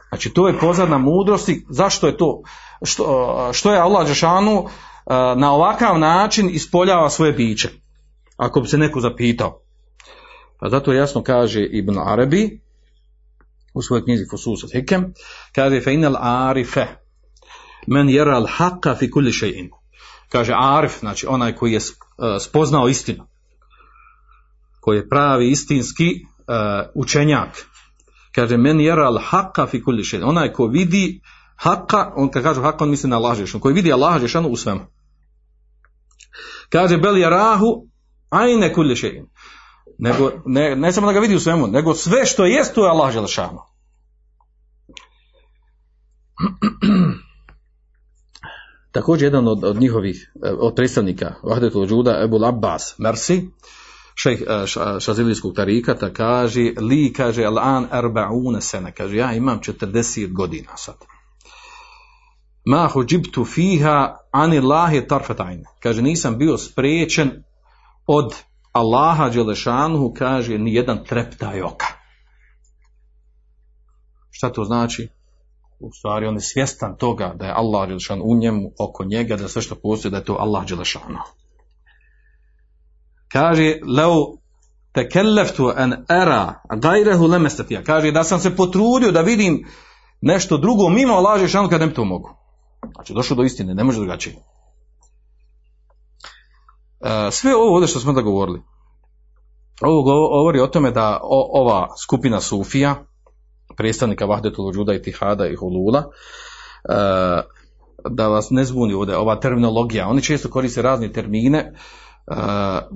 [0.08, 2.42] Znači to je pozadna mudrosti, zašto je to,
[2.82, 4.64] što, što je Allah Želšanu
[5.36, 7.68] na ovakav način ispoljava svoje biće.
[8.36, 9.60] Ako bi se neko zapitao.
[10.60, 12.60] Pa zato jasno kaže Ibn Arabi
[13.74, 15.14] u svojoj knjizi Fusus Hikem,
[15.54, 16.86] kaže fe inal arife
[17.90, 19.70] men jera al haqqa fi kulli shay'in.
[20.28, 21.80] Kaže arif, znači onaj koji je
[22.40, 23.26] spoznao istinu,
[24.80, 27.66] koji je pravi istinski uh, učenjak.
[28.34, 30.24] Kaže men jera al haqqa fi kulli shay'in.
[30.24, 31.20] Onaj ko vidi
[31.64, 34.86] haqqa, on kad kaže haqqa on misli na lažeš, koji vidi Allah u svemu.
[36.68, 37.86] Kaže bel jarahu
[38.30, 39.26] ajne kulli shay'in
[39.98, 42.90] nego, ne, ne samo da ga vidi u svemu, nego sve što jest to je
[42.90, 43.58] Allah Želešanu.
[48.92, 53.50] Također jedan od, od njihovih, eh, od predstavnika Vahdetul Džuda, Ebu Abbas Mersi,
[54.14, 54.66] šejh eh,
[55.00, 60.96] šazilijskog tarikata, kaže, li, kaže, al-an arba'una sene, kaže, ja imam 40 godina sad.
[62.64, 65.64] Ma huđibtu fiha ani lahi tarfatajne.
[65.82, 67.44] Kaže, nisam bio spriječen
[68.06, 68.34] od
[68.72, 71.86] Allaha Đelešanuhu kaže ni jedan treptaj oka.
[74.30, 75.08] Šta to znači?
[75.80, 79.48] U stvari on je svjestan toga da je Allah Đelešan u njemu, oko njega, da
[79.48, 81.18] sve što postoji da je to Allah Đelešanu.
[83.32, 84.14] Kaže, leo
[84.92, 87.84] tekelleftu en era gajrehu lemestatija.
[87.84, 89.66] Kaže, da sam se potrudio da vidim
[90.20, 92.30] nešto drugo mimo Allah Đelešanu kad ne to mogu.
[92.94, 94.36] Znači, došlo do istine, ne može drugačije.
[97.00, 98.62] E, sve ovo ovdje što smo da govorili,
[99.80, 101.20] ovo govori o tome da
[101.52, 103.07] ova skupina Sufija,
[103.76, 106.04] predstavnika Vahdetul Đuda i Tihada i Hulula,
[106.88, 106.94] e,
[108.10, 110.08] da vas ne zbuni ovdje ova terminologija.
[110.08, 111.72] Oni često koriste razne termine e,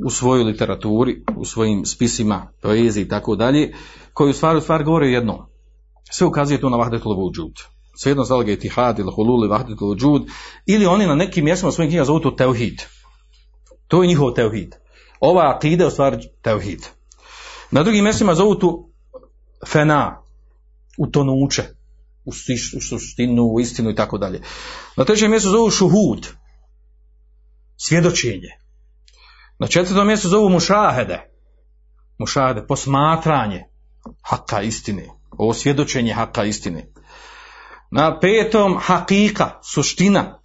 [0.06, 3.74] u svojoj literaturi, u svojim spisima, poeziji i tako dalje,
[4.12, 5.48] koji u stvari, u stvari govore jedno.
[6.11, 7.52] Sve ukazuje to na Vahdetul Đud.
[7.96, 9.96] Svejedno zali ga i Tihad ili Hulul ili Vahdetul
[10.66, 12.82] ili oni na nekim mjestima svojim knjiga zovu to Teuhid.
[13.92, 14.74] To je njihov teuhid.
[15.20, 16.87] Ova akida je u stvari teuhid.
[17.70, 18.88] Na drugim mjestima zovu tu
[19.66, 20.21] fena,
[20.98, 21.62] utonuće,
[22.24, 22.33] u
[22.81, 24.42] suštinu, u istinu i tako dalje.
[24.96, 26.28] Na trećem mjestu zovu šuhud,
[27.76, 28.48] svjedočenje.
[29.59, 31.31] Na četvrtom mjestu zovu mušahede,
[32.18, 33.64] mušahede, posmatranje
[34.22, 36.92] haka istine, ovo svjedočenje haka istine.
[37.90, 40.40] Na petom hakika, suština,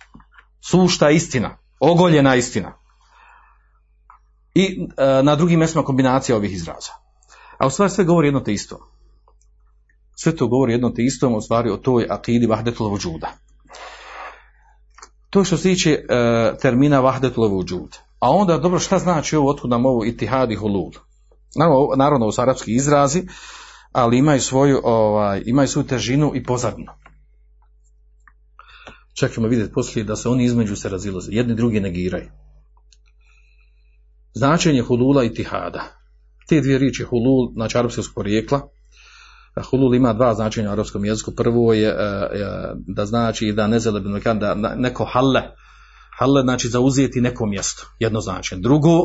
[0.70, 2.78] sušta istina, ogoljena istina
[4.54, 6.92] i e, na drugim mjestima kombinacija ovih izraza.
[7.58, 8.97] A u stvari sve govori jedno te isto.
[10.20, 13.32] Sve to govori jedno te isto, u stvari o toj akidi vahdetul vudžuda.
[15.30, 16.04] To što se tiče e,
[16.62, 17.98] termina vahdetul vudžud.
[18.20, 20.98] A onda, dobro, šta znači ovo, otkud nam ovo itihad i?
[21.56, 23.24] Naravno, naravno ovo su arapski izrazi,
[23.92, 26.86] ali imaju svoju, ovaj, imaju svoju težinu i pozadnu.
[29.14, 31.32] Čak ćemo vidjeti poslije da se oni između se razilaze.
[31.32, 32.30] Jedni drugi negiraju
[34.34, 35.84] značenje hulula i tihada.
[36.48, 38.70] Te dvije riječi hulul, znači arapskog porijekla,
[39.64, 41.32] hulul ima dva značenja u arapskom jeziku.
[41.36, 41.96] Prvo je,
[42.88, 43.80] da znači da ne
[44.34, 45.42] da neko halle,
[46.20, 48.62] halle znači zauzeti neko mjesto, jedno značenje.
[48.62, 49.00] Drugo,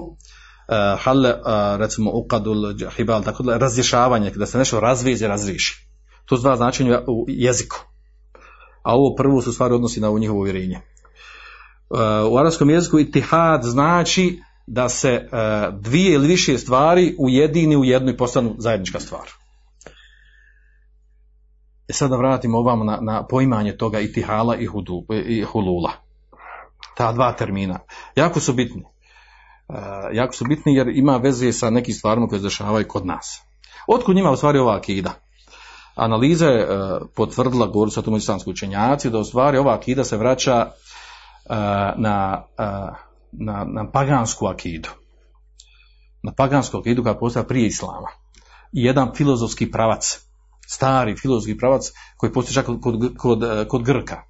[0.99, 1.35] halle,
[1.79, 5.89] recimo ukadul, hibal, tako da razrješavanje, da se nešto razveze, razriješi.
[6.25, 7.77] To su dva značenja u jeziku.
[8.83, 10.81] A ovo prvo su stvari odnosi na njihovo uvjerenje.
[12.31, 15.29] U arapskom jeziku itihad znači da se e,
[15.81, 19.29] dvije ili više stvari ujedini u jednu i postanu zajednička stvar.
[21.93, 25.93] E sada vratimo ovamo na, na poimanje toga itihala i, hudu, i hulula.
[26.97, 27.79] Ta dva termina.
[28.17, 28.83] Jako su bitni.
[29.69, 29.75] E,
[30.13, 33.43] jako su bitni jer ima veze sa nekim stvarima koje se dešavaju kod nas.
[33.87, 35.13] Otkud njima u stvari ova akida?
[35.95, 36.69] Analiza je e,
[37.17, 40.71] potvrdila, govoru sa tomu učenjaci, da u stvari ova akida se vraća
[41.97, 42.43] na
[43.33, 44.89] na, na pagansku akidu.
[46.23, 48.09] Na pagansku akidu koja postoja prije islama.
[48.73, 50.32] I jedan filozofski pravac,
[50.75, 54.23] stari filozofski pravac koji postoji čak kod, kod, kod, Grka.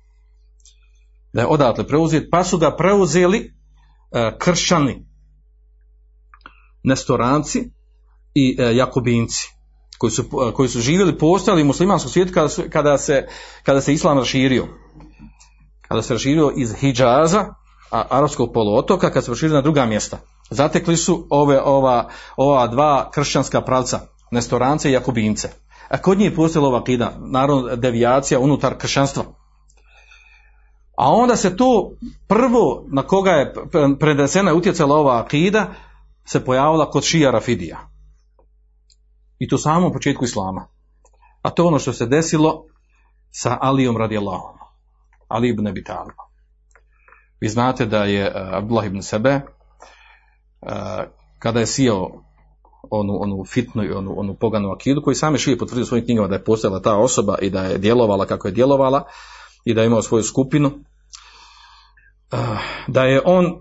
[1.32, 5.06] Da je odatle preuzet, pa su ga preuzeli uh, kršćani,
[6.82, 7.70] nestoranci
[8.34, 9.48] i uh, jakobinci
[9.98, 13.26] koji su, uh, koji su živjeli, postojali u muslimanskom svijetu kada, kada, se,
[13.62, 14.66] kada se islam raširio.
[15.88, 17.54] Kada se raširio iz Hidžaza,
[17.90, 20.18] arapskog poluotoka kad se proširili na druga mjesta.
[20.50, 24.00] Zatekli su ove, ova, ova dva kršćanska pravca,
[24.30, 25.48] nestorance i jakubince.
[25.92, 29.24] A kod njih je postojala ova kida, naravno devijacija unutar kršćanstva.
[30.96, 31.92] A onda se to
[32.28, 33.54] prvo na koga je
[34.00, 35.66] prenesena i utjecala ova akida
[36.24, 37.78] se pojavila kod šija Rafidija.
[39.38, 40.68] I to samo u početku Islama.
[41.42, 42.64] A to je ono što se desilo
[43.30, 44.66] sa Alijom radijallahu anhu.
[45.28, 45.84] Ali ibn Abi.
[47.40, 50.68] Vi znate da je uh, Abdullah ibn Sebe uh,
[51.38, 52.24] kada je sijao
[52.92, 56.34] onu, onu fitnu i onu, onu poganu akidu koji same šije potvrdio svojim knjigama da
[56.34, 59.02] je postojala ta osoba i da je djelovala kako je djelovala
[59.64, 60.70] i da je imao svoju skupinu.
[62.32, 62.38] Uh,
[62.88, 63.52] da je on uh,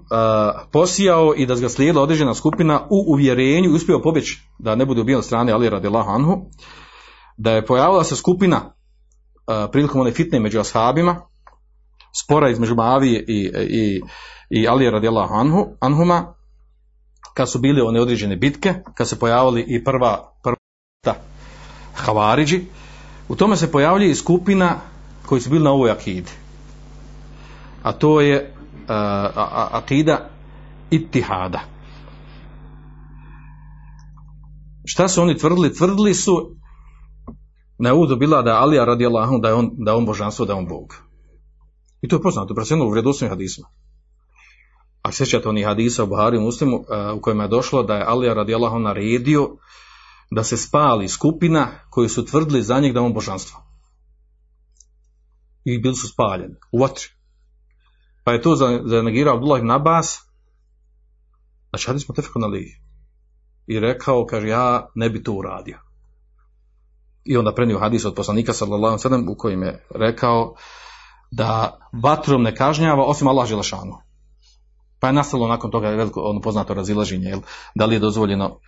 [0.71, 5.17] posijao i da ga slijedila određena skupina u uvjerenju uspio pobjeći da ne bude ubijen
[5.17, 6.45] od strane Ali radijallahu anhu
[7.37, 11.21] da je pojavila se skupina uh, prilikom one fitne među ashabima
[12.23, 14.01] spora između Mavije i, i,
[14.49, 16.33] i Ali radijallahu anhu, anhuma
[17.33, 21.15] kad su bili one određene bitke, kad se pojavili i prva, prva
[21.93, 22.65] Havariđi,
[23.29, 24.79] u tome se pojavlja i skupina
[25.25, 26.31] koji su bili na ovoj akidi.
[27.83, 28.85] A to je uh,
[29.71, 30.29] akida
[30.89, 31.59] itihada.
[34.85, 35.73] Šta su oni tvrdili?
[35.73, 36.55] Tvrdili su
[37.79, 40.59] na uvodu bila da Alija radijallahu da je on, da je on božanstvo, da je
[40.59, 40.95] on Bog.
[42.01, 43.67] I to je poznato, predsjedno u vredosnim hadisma.
[45.01, 46.85] A sjećate onih hadisa u Buhari Muslimu uh,
[47.17, 49.49] u kojima je došlo da je Alija radijallahu naredio
[50.31, 53.59] da se spali skupina koji su tvrdili za njeg da on božanstvo.
[55.63, 57.07] I bili su spaljeni u vatri.
[58.23, 60.19] Pa je to zanegirao Abdullah ibn Abbas,
[61.69, 62.81] znači hadis smo tefekon ali
[63.67, 65.79] i rekao, kaže, ja ne bi to uradio.
[67.23, 70.55] I onda prenio hadis od poslanika sallallahu sallam u kojim je rekao
[71.31, 74.10] da vatrom ne kažnjava osim Allah Želešanu.
[75.01, 77.39] Pa je nastalo nakon toga veliko ono poznato razilaženje, jel,
[77.75, 78.59] da li je dozvoljeno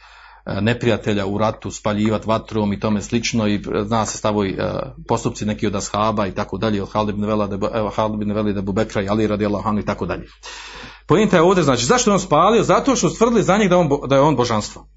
[0.61, 4.57] neprijatelja u ratu spaljivati vatrom i tome slično i zna se stavovi
[5.07, 9.27] postupci neki od ashaba i tako dalje od Halid ibn Vela da Bubekra i Ali
[9.27, 10.27] radijallahu anhu i tako dalje.
[11.07, 12.63] Pojenta je ovdje znači zašto je on spalio?
[12.63, 14.87] Zato što su tvrdili za njeg da, on, da je on božanstvo.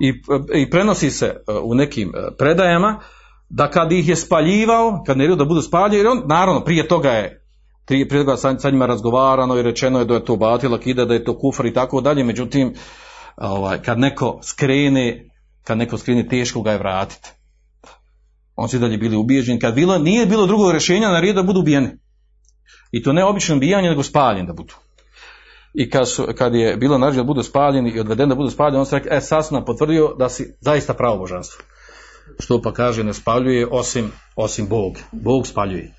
[0.00, 0.22] I,
[0.54, 3.00] I prenosi se u nekim predajama
[3.48, 7.10] da kad ih je spaljivao, kad ne da budu spaljeni, jer on naravno prije toga
[7.10, 7.45] je
[7.86, 11.14] prije toga sa, sa njima razgovarano i rečeno je da je to batila kida, da
[11.14, 12.74] je to kufar i tako dalje, međutim
[13.36, 15.30] ovaj, kad neko skrene,
[15.64, 17.30] kad neko skrene, teško ga je vratiti.
[18.56, 19.60] On su dalje bili ubijeđeni.
[19.60, 21.88] Kad bilo, nije bilo drugog rješenja, na da budu ubijeni.
[22.92, 24.74] I to ne obično ubijanje, nego spaljeni da budu.
[25.74, 28.78] I kad, su, kad je bilo naređeno da budu spaljeni i odvedeni da budu spaljeni,
[28.78, 31.64] on se rekao, e, sad sam potvrdio da si zaista pravo božanstvo.
[32.38, 34.98] Što pa kaže, ne spaljuje osim, osim Bog.
[35.12, 35.94] Bog spaljuje,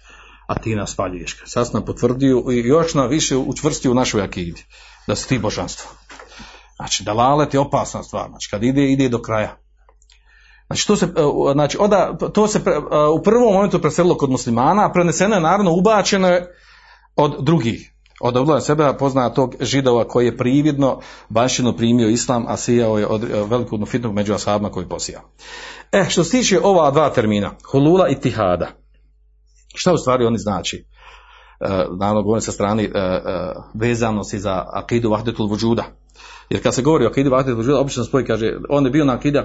[0.48, 1.38] a ti nas spaljuješ.
[1.46, 4.64] Sad sam potvrdio i još na više učvrstio u našoj akidi,
[5.08, 5.92] da si ti božanstvo.
[6.76, 8.30] Znači, dalalet je opasna stvar.
[8.30, 9.58] Znači, kad ide, ide do kraja.
[10.68, 11.08] Znači, to se,
[11.54, 12.62] znači, onda, to se
[13.20, 16.56] u prvom momentu preselilo kod muslimana, a preneseno je naravno ubačeno je
[17.16, 17.94] od drugih.
[18.22, 23.24] Od Abdullah sebe poznatog židova koji je prividno bašino primio islam, a sijao je od
[23.24, 25.22] veliku fitnog među ashabima koji posijao.
[25.92, 28.68] E, što se tiče ova dva termina, hulula i tihada,
[29.78, 30.86] šta u stvari oni znači?
[31.60, 33.22] E, naravno, govorim sa strani e, e,
[33.74, 35.84] vezanosti za akidu vahdetul vujuda.
[36.50, 39.14] Jer kad se govori o akidi vahdetul vujuda, obično spoji, kaže, on je bio na
[39.14, 39.40] akidi,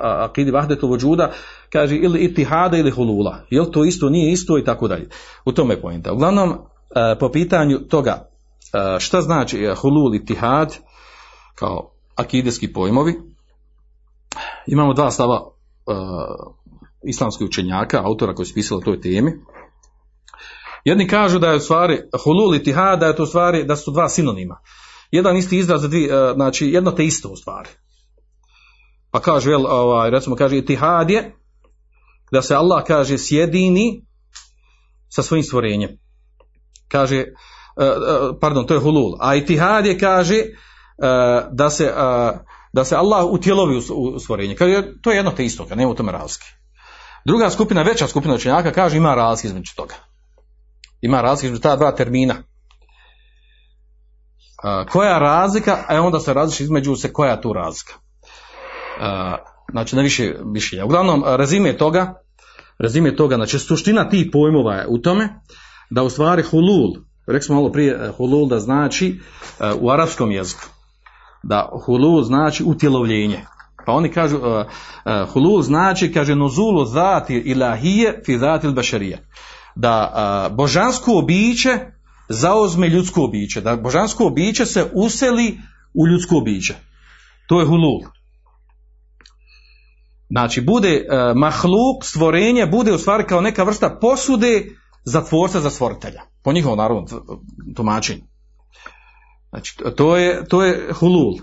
[0.00, 1.32] akidi vahdetul vujuda,
[1.72, 3.36] kaže ili itihada ili hulula.
[3.50, 5.08] Jel to isto, nije isto i tako dalje.
[5.44, 6.12] U tome je pojenta.
[6.12, 6.58] Uglavnom,
[7.20, 8.28] po pitanju toga
[8.98, 10.76] šta znači hulul i tihad
[11.54, 13.14] kao akideskih pojmovi,
[14.66, 15.40] imamo dva stava
[17.08, 19.32] islamskih učenjaka, autora koji su pisali o toj temi.
[20.84, 23.76] Jedni kažu da je u stvari hulul i tihad, da je to u stvari, da
[23.76, 24.60] su dva sinonima.
[25.10, 27.68] Jedan isti izraz dvije, znači jedno te isto u stvari.
[29.10, 31.36] Pa kaže, jel, ovaj, recimo kaže tihad je
[32.32, 34.06] da se Allah kaže sjedini
[35.08, 35.90] sa svojim stvorenjem.
[36.88, 37.24] Kaže,
[38.40, 39.16] pardon, to je hulul.
[39.20, 40.42] A itihad je kaže
[41.52, 41.92] da se,
[42.72, 44.56] da se Allah utjelovi u stvorenje.
[44.56, 46.46] Kaže, to je jedno te isto, kad nema u tome razlike.
[47.26, 49.94] Druga skupina, veća skupina učenjaka kaže ima razlike između toga.
[51.04, 52.34] Ima razlike između ta dva termina.
[54.62, 57.92] A, koja razlika, a onda se različi između se koja je tu razlika.
[59.00, 59.36] A,
[59.70, 60.84] znači, na više mišljenja.
[60.84, 62.14] Uglavnom, rezime toga,
[62.78, 65.28] rezime toga, znači, suština tih pojmova je u tome,
[65.90, 66.94] da u stvari hulul,
[67.26, 69.20] rekli smo malo prije, hulul da znači
[69.80, 70.64] u arapskom jeziku,
[71.42, 73.44] da hulul znači utjelovljenje.
[73.86, 78.74] Pa oni kažu, uh, uh, hulul znači, kaže, nuzulu zati ilahije fi zati il
[79.74, 80.12] Da
[80.50, 81.78] uh, božansko običe
[82.28, 83.60] zauzme ljudsko običe.
[83.60, 85.58] Da božansko običe se useli
[85.94, 86.74] u ljudsko običe.
[87.48, 88.00] To je hulul.
[90.30, 94.64] Znači, bude uh, mahluk, stvorenje, bude u stvari kao neka vrsta posude
[95.04, 96.22] za tvorca, za stvoritelja.
[96.42, 97.06] Po njihovom narodnom
[97.76, 98.22] tumačenju.
[99.50, 101.34] Znači, to je, to je hulul.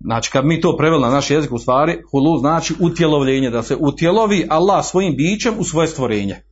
[0.00, 3.76] Znači, kad mi to preveli na naš jezik, u stvari, hulul znači utjelovljenje, da se
[3.76, 6.42] utjelovi Allah svojim bićem u svoje stvorenje.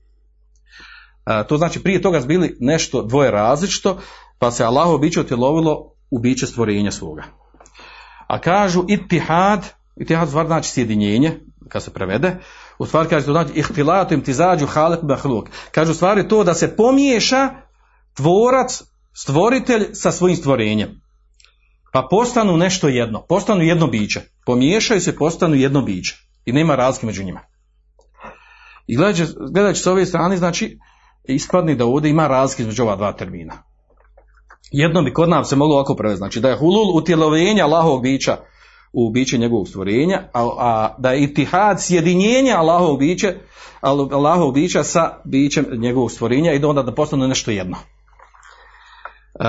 [1.48, 3.98] To znači, prije toga bili nešto dvoje različito,
[4.38, 7.24] pa se Allahovo biće utjelovilo u biće stvorenja svoga.
[8.26, 9.66] A kažu itihad,
[9.96, 12.36] itihad stvar znači sjedinjenje, kad se prevede,
[12.78, 15.48] u stvari kaže to znači ihtilatu imtizađu halak mahluk.
[15.70, 17.50] Kažu u stvari to da se pomiješa
[18.16, 21.00] tvorac, stvoritelj sa svojim stvorenjem.
[21.92, 24.20] Pa postanu nešto jedno, postanu jedno biće.
[24.46, 26.16] Pomiješaju se, postanu jedno biće.
[26.44, 27.40] I nema razlike među njima.
[28.86, 30.78] I gledajući, gledajući s ove strane, znači,
[31.34, 33.62] ispadni da ovdje ima razlike između ova dva termina.
[34.70, 38.36] Jedno bi kod nas se moglo ovako prevesti, znači da je hulul utjelovenja Allahovog bića
[38.92, 43.32] u biće njegovog stvorenja, a, a da je itihad sjedinjenja Allahovog bića,
[43.80, 47.76] Allahovog bića sa bićem njegovog stvorenja i da onda da postane nešto jedno.
[49.34, 49.44] Uh,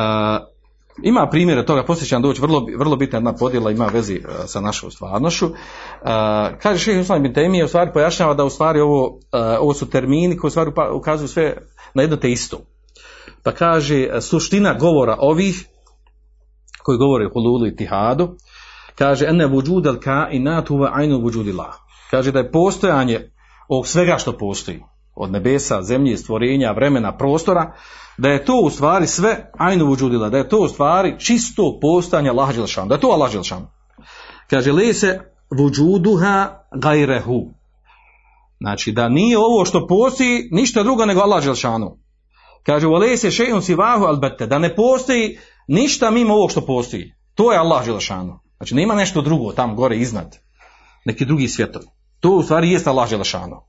[1.03, 4.31] ima primjere toga, poslije će nam doći vrlo, vrlo bitna jedna podjela, ima vezi uh,
[4.45, 5.45] sa našom stvarnošću.
[5.45, 5.51] Uh,
[6.61, 9.19] kaže Šehi Usman bin Temije, u stvari pojašnjava da u stvari ovo, uh,
[9.59, 11.57] ovo su termini koji u stvari ukazuju sve
[11.93, 12.57] na jedno te isto.
[13.43, 15.65] Pa kaže, suština govora ovih,
[16.83, 18.35] koji govore o hululu i tihadu,
[18.95, 21.75] kaže, ene vuđud al kainat huwa ajnu vuđudillah.
[22.11, 23.31] Kaže da je postojanje
[23.67, 24.83] ovog svega što postoji,
[25.19, 27.73] od nebesa, zemlje, stvorenja, vremena, prostora,
[28.17, 32.29] da je to u stvari sve ajnu vuđudila, da je to u stvari čisto postojanje
[32.29, 33.67] Allah Đelšanu, da je to Allah Đelšanu.
[34.49, 35.19] Kaže, li se
[35.57, 37.53] vuđuduha gajrehu.
[38.59, 41.97] Znači, da nije ovo što postoji ništa drugo nego Allah Đelšanu.
[42.63, 47.13] Kaže, vole se sivahu albete, da ne postoji ništa mimo ovog što postoji.
[47.35, 48.39] To je Allah Đelšanu.
[48.57, 50.37] Znači, nema nešto drugo tam gore iznad.
[51.05, 51.85] Neki drugi svjetovi.
[52.19, 53.68] To u stvari jeste Allah Đelšanu.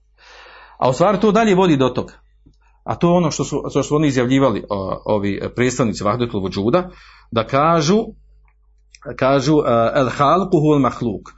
[0.81, 2.13] A u stvari to dalje vodi do toga.
[2.85, 6.89] A to je ono što su, što su oni izjavljivali o, ovi predstavnici Vahdetul Vujuda,
[7.31, 7.99] da kažu,
[9.17, 9.65] kažu uh,
[9.95, 11.33] el halku hul mahluk.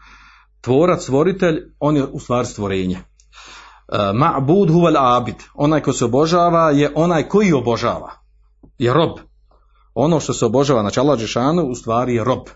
[0.61, 2.97] Tvorac, stvoritelj, on je u stvari stvorenje.
[2.97, 5.43] Uh, ma'bud huvel abid.
[5.55, 8.11] Onaj ko se obožava je onaj koji obožava.
[8.78, 9.18] Je rob.
[9.95, 12.47] Ono što se obožava, znači Allah Đešanu, u stvari je rob.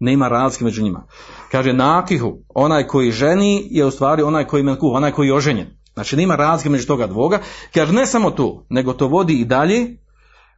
[0.00, 1.06] Nema razlike među njima.
[1.52, 5.76] Kaže nakihu, onaj koji ženi je u stvari onaj koji melku, onaj koji je oženjen.
[5.96, 7.40] Znači nema razlike među toga dvoga.
[7.74, 9.96] Kaže ne samo to, nego to vodi i dalje.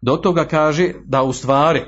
[0.01, 1.85] Do toga kaže da u stvari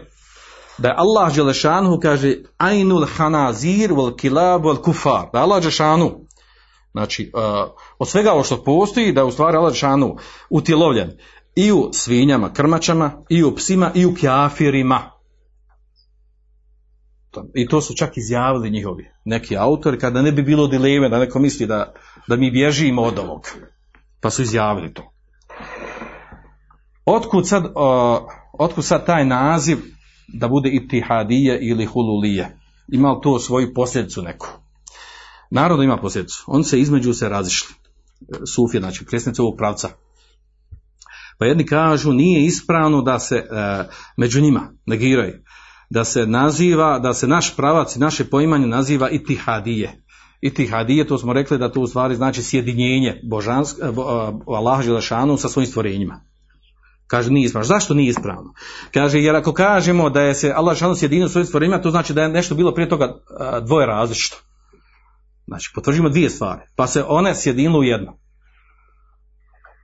[0.79, 5.27] da je Allah Đelešanhu kaže ainul hanazir wal kilab wal kufar.
[5.33, 6.11] Da Allah Đelešanu
[6.93, 7.41] znači uh,
[7.99, 10.17] od svega ovo što postoji da je u stvari Allah Đelešanu
[10.51, 11.11] utjelovljen
[11.55, 15.20] i u svinjama, krmačama, i u psima, i u kjafirima.
[17.55, 21.39] I to su čak izjavili njihovi neki autori, kada ne bi bilo dileme, da neko
[21.39, 21.93] misli da,
[22.29, 23.49] da mi bježimo od ovog.
[24.21, 25.13] Pa su izjavili to.
[27.05, 27.73] Otkud sad, uh,
[28.59, 29.79] otkud sad taj naziv
[30.29, 32.57] da bude itihadije ili hululije?
[32.89, 34.49] Ima li to svoju posljedicu neku?
[35.51, 36.45] Narod ima posljedicu.
[36.47, 37.75] Oni se između se razišli.
[38.55, 39.89] Sufije, znači kresnice ovog pravca.
[41.39, 45.43] Pa jedni kažu nije ispravno da se uh, među njima negiraju
[45.91, 50.03] da se naziva, da se naš pravac i naše poimanje naziva itihadije.
[50.41, 53.77] Itihadije, to smo rekli da to u stvari znači sjedinjenje božansk,
[54.47, 56.21] Allah Želešanu sa svojim stvorenjima.
[57.07, 57.67] Kaže nije ispravno.
[57.67, 58.53] Zašto nije ispravno?
[58.95, 62.23] Kaže jer ako kažemo da je se Allah Želešanu sjedinio svojim stvorenjima, to znači da
[62.23, 63.19] je nešto bilo prije toga
[63.67, 64.37] dvoje različito.
[65.47, 66.61] Znači potvrđujemo dvije stvari.
[66.77, 68.19] Pa se one sjedinilo u jedno.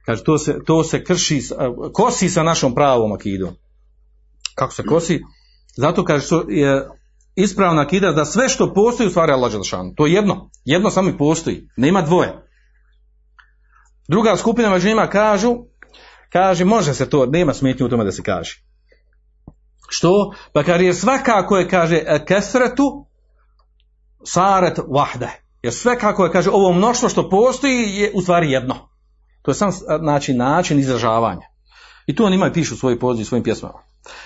[0.05, 1.41] Kaže to se, to se krši,
[1.93, 3.55] kosi sa našom pravom akidom.
[4.55, 5.23] Kako se kosi?
[5.77, 6.89] Zato kaže što je
[7.35, 9.95] ispravna akida da sve što postoji u stvari Allah Đelšanu.
[9.97, 10.51] To je jedno.
[10.65, 11.69] Jedno samo i postoji.
[11.77, 12.47] Nema dvoje.
[14.09, 15.57] Druga skupina među njima kažu,
[16.33, 18.63] kaže može se to, nema smetnje u tome da se kaže.
[19.89, 20.33] Što?
[20.53, 23.07] Pa kaže jer svakako je kaže kesretu
[24.25, 25.29] saret vahde.
[25.63, 28.89] Jer sve kako je kaže ovo mnoštvo što postoji je u stvari jedno.
[29.43, 29.71] To je sam
[30.01, 31.47] znači, način izražavanja.
[32.07, 33.79] I to on ima i pišu u svojoj poziciji, svojim pjesmama.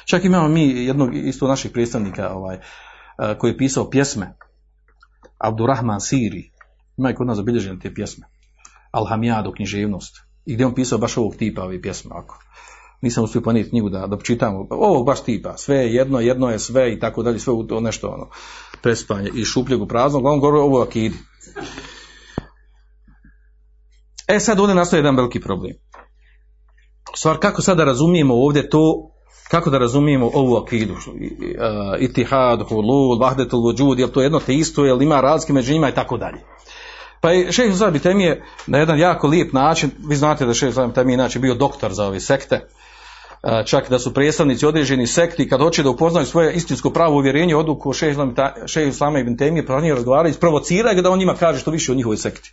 [0.05, 2.59] Čak imamo mi jednog isto naših predstavnika ovaj,
[3.39, 4.37] koji je pisao pjesme.
[5.39, 6.51] Abdurrahman Siri.
[6.97, 8.27] Ima i kod nas zabilježene te pjesme.
[8.91, 10.17] Alhamijadu, književnost.
[10.47, 12.11] I gdje on pisao baš ovog tipa ove pjesme.
[12.15, 12.39] Ako.
[13.01, 14.67] Nisam uspio planiti knjigu da, da čitam.
[14.71, 15.57] Ovog baš tipa.
[15.57, 17.39] Sve je jedno, jedno je sve i tako dalje.
[17.39, 18.29] Sve u to nešto ono,
[18.83, 20.25] prespanje i šupljeg u praznog.
[20.25, 21.17] On govori ovo akidi.
[24.29, 25.73] E sad ovdje nastoje jedan veliki problem.
[27.17, 29.11] Stvar, kako sada razumijemo ovdje to
[29.51, 30.95] kako da razumijemo ovu akidu,
[31.99, 35.95] itihad, hulul, vahdetul vujud, je to jedno te isto, jel ima razlike među njima i
[35.95, 36.39] tako dalje.
[37.21, 40.85] Pa i šeht Islam ibn Temije na jedan jako lijep način, vi znate da Islam
[40.85, 42.69] ibn Temije inače bio doktor za ove sekte,
[43.43, 47.57] a, čak da su predstavnici određenih sekti kad hoće da upoznaju svoje istinsko pravo uvjerenje
[47.57, 51.59] odu ko šeht Islama ibn Temije, pa njih razgovaraju, isprovociraju ga da on njima kaže
[51.59, 52.53] što više o njihovoj sekti.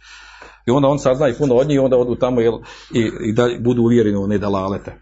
[0.66, 2.54] I onda on sazna i puno od njih i onda odu tamo jel,
[2.94, 4.96] i, i da budu uvjereni u nedalalete.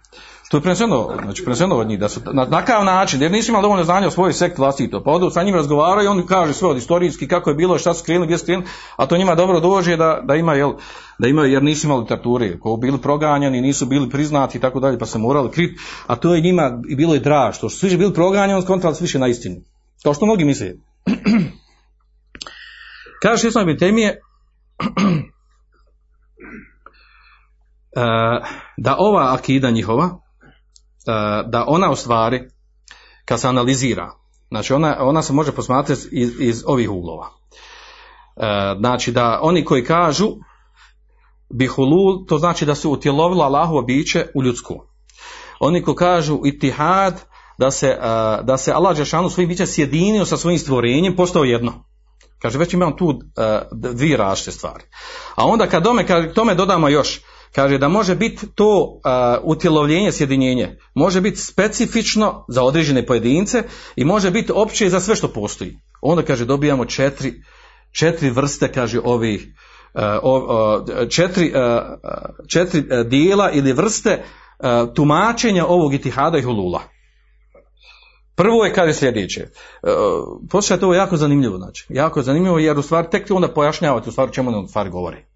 [0.55, 3.61] To je preneseno, znači preneseno od njih da su na takav način, jer nisu imali
[3.61, 6.77] dovoljno znanja o svojoj sekti vlastito, pa odu sa njim razgovaraju on kaže sve od
[6.77, 9.97] istorijski kako je bilo, šta su krenuli, gdje su krenuli, a to njima dobro dođe
[9.97, 10.73] da, da ima, jel,
[11.19, 14.99] da imaju, jer nisu imali literature, ko bili proganjani, nisu bili priznati i tako dalje,
[14.99, 17.97] pa se morali kriti, a to je njima i bilo je draž, što su svi
[17.97, 19.55] bili proganjani, skontali su više na istinu.
[20.03, 20.73] Kao što mnogi misle.
[23.23, 24.21] Kaže Islam ibn Temije,
[28.77, 30.24] da ova akida njihova,
[31.45, 32.49] da ona u stvari,
[33.25, 34.11] kad se analizira,
[34.49, 37.29] znači ona, ona se može posmatrati iz, iz ovih uglova.
[38.79, 40.31] Znači da oni koji kažu
[41.49, 44.75] bihulul, to znači da su utjelovilo Allahovo biće u ljudsku.
[45.59, 47.21] Oni koji kažu itihad,
[47.57, 47.97] da se,
[48.43, 51.73] da se Allah Đešanu svojim biće sjedinio sa svojim stvorenjem, postao jedno.
[52.39, 53.19] Kaže, već imamo tu
[53.71, 54.83] dvije različite stvari.
[55.35, 57.21] A onda kad tome, kad tome dodamo još,
[57.55, 59.01] kaže da može biti to uh,
[59.43, 63.63] utjelovljenje, sjedinjenje, može biti specifično za određene pojedince
[63.95, 65.77] i može biti opće za sve što postoji.
[66.01, 67.33] Onda kaže dobijamo četiri,
[67.91, 69.47] četiri vrste, kaže ovih,
[71.09, 71.53] četiri,
[72.47, 74.23] četiri dijela ili vrste
[74.95, 76.81] tumačenja ovog itihada i hulula.
[78.35, 79.47] Prvo je kaže sljedeće.
[80.51, 81.85] Poslušajte, ovo je jako zanimljivo, znači.
[81.89, 85.34] Jako zanimljivo jer u stvari tek onda pojašnjavate u stvari čemu nam stvari govori.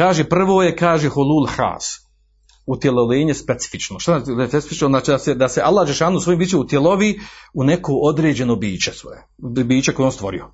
[0.00, 2.08] Kaže, prvo je, kaže, holul has.
[2.66, 3.98] Utjelovljenje specifično.
[3.98, 4.88] Što je specifično?
[4.88, 7.20] Znači da se, da se Allah Žešanu svojim biće utjelovi
[7.54, 9.26] u neko određeno biće svoje.
[9.64, 10.46] Biće koje on stvorio.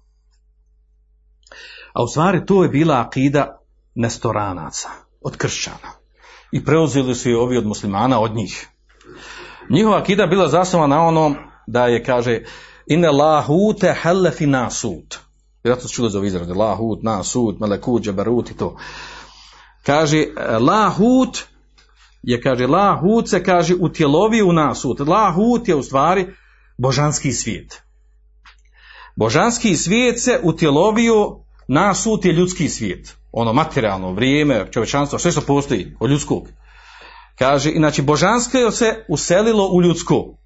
[1.94, 3.60] A u stvari to je bila akida
[3.94, 4.88] nestoranaca,
[5.20, 5.92] od kršćana.
[6.52, 8.68] I preuzeli su je ovi od muslimana od njih.
[9.70, 11.36] Njihova akida bila zasnovana na onom
[11.66, 12.42] da je, kaže,
[12.86, 15.16] ine lahute helefi nasud.
[15.64, 16.54] Vjerojatno su čuli za izrade.
[16.54, 18.76] Lahut, nasud, melekut, džabarut i to.
[19.86, 20.26] Kaže,
[20.60, 21.46] lahut
[22.22, 25.00] je, kaže, lahut se, kaže, utjelovi u nasut.
[25.00, 26.26] Lahut je u stvari
[26.78, 27.82] božanski svijet.
[29.16, 33.16] Božanski svijet se utjelovio, nasut je ljudski svijet.
[33.32, 36.48] Ono materijalno, vrijeme, čovečanstvo, sve što postoji od ljudskog.
[37.38, 40.36] Kaže, inače, božansko se uselilo u ljudsko.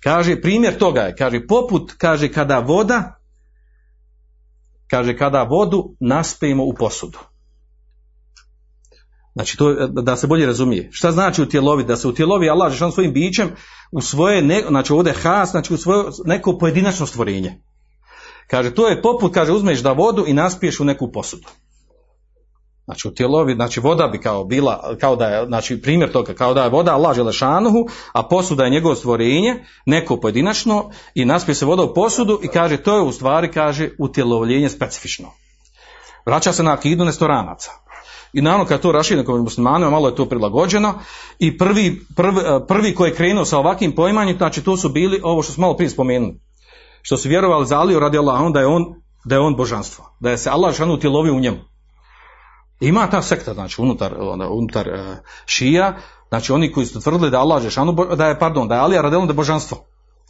[0.00, 3.20] Kaže, primjer toga je, kaže, poput, kaže, kada voda,
[4.90, 7.18] kaže, kada vodu naspijemo u posudu.
[9.34, 10.88] Znači, to, da se bolje razumije.
[10.92, 11.88] Šta znači utjeloviti?
[11.88, 13.50] Da se utjelovi Allah žešan svojim bićem
[13.92, 17.62] u svoje, ne, znači ovdje has, znači u svoje neko pojedinačno stvorenje.
[18.46, 21.48] Kaže, to je poput, kaže, uzmeš da vodu i naspiješ u neku posudu.
[22.84, 26.64] Znači, utjelovi, znači voda bi kao bila, kao da je, znači primjer toga, kao da
[26.64, 31.82] je voda Allah želešanuhu, a posuda je njegovo stvorenje, neko pojedinačno, i naspije se voda
[31.82, 35.28] u posudu i kaže, to je u stvari, kaže, utjelovljenje specifično.
[36.26, 37.70] Vraća se na akidu nestoranaca.
[38.32, 40.94] I naravno kad to rašireno kod muslimanima, malo je to prilagođeno
[41.38, 45.42] i prvi, prvi, prvi koji je krenuo sa ovakvim poimanjem, znači to su bili ovo
[45.42, 46.40] što smo malo prije spomenuli.
[47.02, 50.16] Što su vjerovali za Aliju radi Allah, da je on, da je on božanstvo.
[50.20, 51.58] Da je se Allah šanu utjelovi u njemu.
[52.80, 54.14] Ima ta sekta, znači unutar,
[54.50, 55.16] unutar uh,
[55.46, 55.96] šija,
[56.28, 59.16] znači oni koji su tvrdili da Allah šanu, da je, pardon, da je Alija radi
[59.16, 59.78] da je božanstvo.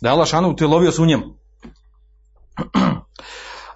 [0.01, 1.25] Da je Allah šanu utjelovio se u njemu.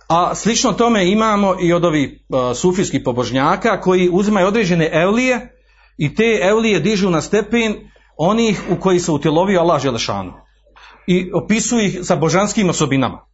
[0.08, 2.10] A slično tome imamo i od ovih
[2.54, 5.52] sufijskih pobožnjaka koji uzimaju određene evlije
[5.98, 7.74] i te evlije dižu na stepen
[8.16, 10.32] onih u koji se utjelovio Allah Želešanu.
[11.06, 13.26] I opisuju ih sa božanskim osobinama.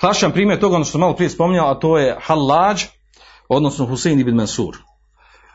[0.00, 2.76] Klašan primjer toga, ono što sam malo prije spominjao, a to je Hallaj,
[3.48, 4.76] odnosno Husein ibn Mansur.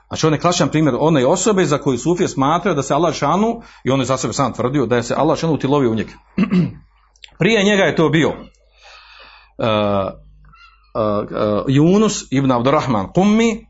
[0.07, 3.61] Znači on je klašan primjer one osobe za koju Sufije smatraju da se Allah šanu,
[3.83, 6.13] i on je za sebe sam tvrdio, da je se Allah šanu utjelovio u njega.
[7.39, 8.35] prije njega je to bio uh,
[10.93, 13.65] uh, uh, Yunus ibn Abdurrahman Qummi,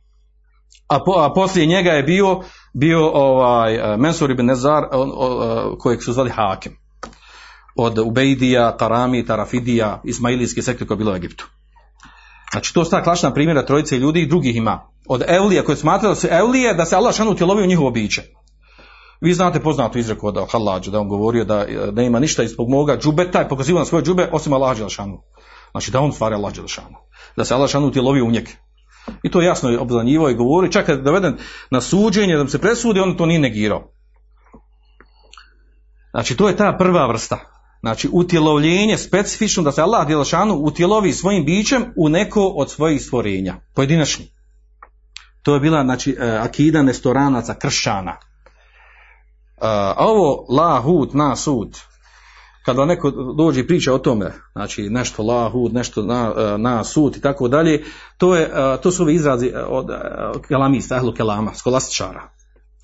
[0.88, 2.42] a, po, a poslije njega je bio,
[2.74, 6.78] bio ovaj, uh, Mensur ibn Nezar, uh, uh, kojeg su zvali Hakim.
[7.76, 11.48] Od Ubejdija, Tarami, Tarafidija, Ismailijske sekte koje je bilo u Egiptu.
[12.52, 14.82] Znači to su ta klašna primjera trojice ljudi i drugih ima.
[15.08, 18.24] Od Eulije koje smatraju da su Eulije, da se Allah šanu utjelovio njihovo biće.
[19.22, 22.98] Vi znate poznatu izreku od Halađa, da on govorio da ne ima ništa ispod moga
[22.98, 24.78] džubeta i pokazivao na svoje džube osim Allah.
[25.72, 26.98] Znači da on stvara Allah šanu.
[27.38, 28.48] Da se Allah šanu utjelovio u njeg.
[29.24, 31.38] I to jasno je obzanjivo i govori, čak kad je doveden
[31.70, 33.92] na suđenje, da mu se presudi, on to nije negirao.
[36.12, 37.40] Znači to je ta prva vrsta.
[37.80, 43.56] znači utjelovljenje specifično da se Allah Đelešanu utjelovi svojim bićem u neko od svojih stvorenja,
[43.76, 44.32] pojedinačni.
[45.42, 48.12] To je bila znači e, akida nestoranaca, kršćana.
[48.12, 48.18] E,
[49.62, 51.78] A ovo lahut, nasut,
[52.66, 57.22] kada neko dođe i priča o tome, znači nešto lahut, nešto na, e, nasut i
[57.22, 57.84] tako dalje,
[58.18, 58.52] to, je,
[58.84, 59.88] to su ovi izrazi od
[60.48, 62.30] kelamista, ehlu kelama, skolastičara.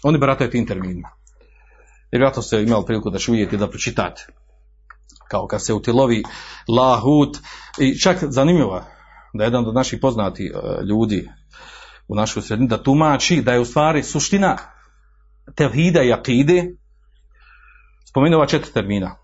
[0.03, 1.09] Oni barataju tim terminima.
[2.11, 4.27] Vjerojatno ste imali priliku da vidjeti da pročitate.
[5.29, 6.23] Kao kad se utilovi
[6.67, 7.37] lahut
[7.79, 8.83] i čak zanimljivo
[9.33, 10.51] da jedan od naših poznati
[10.89, 11.29] ljudi
[12.07, 14.57] u našoj sredini da tumači da je u stvari suština
[15.55, 16.75] tevhida i akide
[18.09, 19.15] spomenuo četiri termina.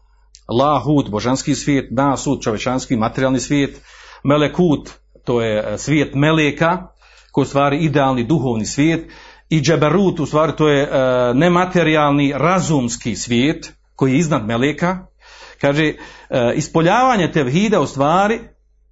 [0.50, 3.82] Lahut, božanski svijet, nasut, čovečanski, materijalni svijet,
[4.24, 4.90] melekut,
[5.26, 6.88] to je svijet meleka,
[7.32, 9.12] koji je stvari idealni duhovni svijet,
[9.50, 10.90] i džeberut, u stvari to je e,
[11.34, 15.06] nematerijalni razumski svijet, koji je iznad meleka.
[15.62, 15.96] Kaže, e,
[16.56, 18.40] ispoljavanje tevhida u stvari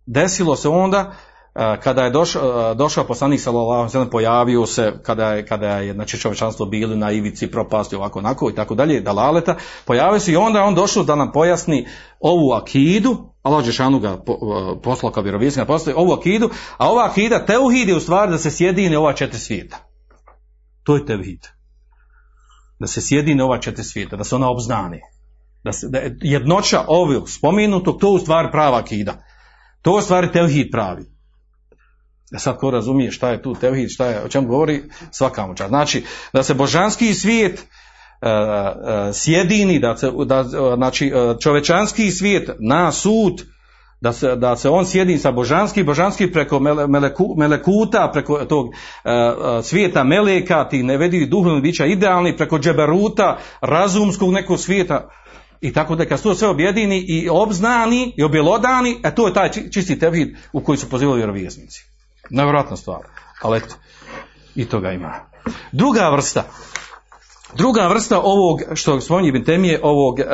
[0.06, 1.16] desilo se onda
[1.54, 6.96] kada je došao, došao poslanik sallallahu pojavio se kada je kada je znači čovječanstvo bilo
[6.96, 11.04] na ivici propasti ovako onako i tako dalje dalaleta pojavio se i onda on došao
[11.04, 11.88] da nam pojasni
[12.20, 14.24] ovu akidu Allah Žešanu ga
[14.84, 18.52] poslao kao vjerovjesnik poslao ovu akidu a ova akida teuhid je u stvari da se
[18.52, 19.78] sjedine ova četiri svijeta.
[20.84, 21.48] To je teuhid.
[22.80, 25.02] Da se sjedine ova četiri svijeta da se ona obznane
[25.64, 29.24] da se da jednoća ovog spomenutog to u stvari prava akida.
[29.82, 31.11] To u stvari teuhid pravi
[32.38, 36.04] sad ko razumije šta je tu tevhid, šta je, o čemu govori, svaka mu Znači,
[36.34, 40.44] da se božanski svijet uh, uh, sjedini, da se, da,
[40.76, 41.12] znači,
[41.42, 43.42] čovečanski svijet na sud,
[44.02, 48.68] da se, da se on sjedi sa božanski, božanski preko meleku, melekuta, preko tog
[49.64, 55.10] svijeta meleka, ti nevedivi duhovni bića idealni, preko džeberuta, razumskog nekog svijeta,
[55.62, 59.50] i tako da kad to sve objedini i obznani i objelodani, e to je taj
[59.72, 61.91] čisti tevhid u koji su pozivali vjerovjesnici.
[62.32, 63.02] Nevjerojatna stvar.
[63.42, 63.76] Ali eto,
[64.56, 65.14] i toga ima.
[65.72, 66.44] Druga vrsta.
[67.58, 70.26] Druga vrsta ovog, što spominje Ibn Temije, ovog e,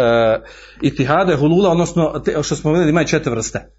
[1.40, 3.72] hulula, odnosno te, što smo vidjeli, ima četiri vrste.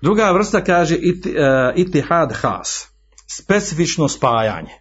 [0.00, 1.30] Druga vrsta kaže it, e,
[1.76, 2.88] itihad has.
[3.26, 4.72] Specifično spajanje.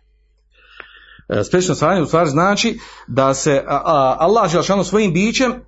[1.29, 5.61] E, specifično spajanje u stvari znači da se a, Allah Želšanu svojim bićem e,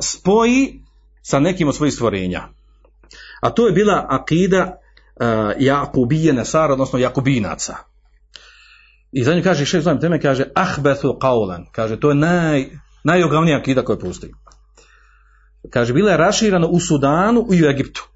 [0.00, 0.82] spoji
[1.22, 2.48] sa nekim od svojih stvorenja.
[3.40, 4.80] A to je bila akida
[5.58, 7.76] Jakubije Nesara, odnosno Jakubinaca.
[9.12, 12.66] I za nju kaže, šeš zovem teme, kaže, ahbethu kaulan, kaže, to je naj,
[13.04, 14.32] najogavnija akida koja postoji.
[15.70, 18.08] Kaže, bila je raširana u Sudanu i u Egiptu.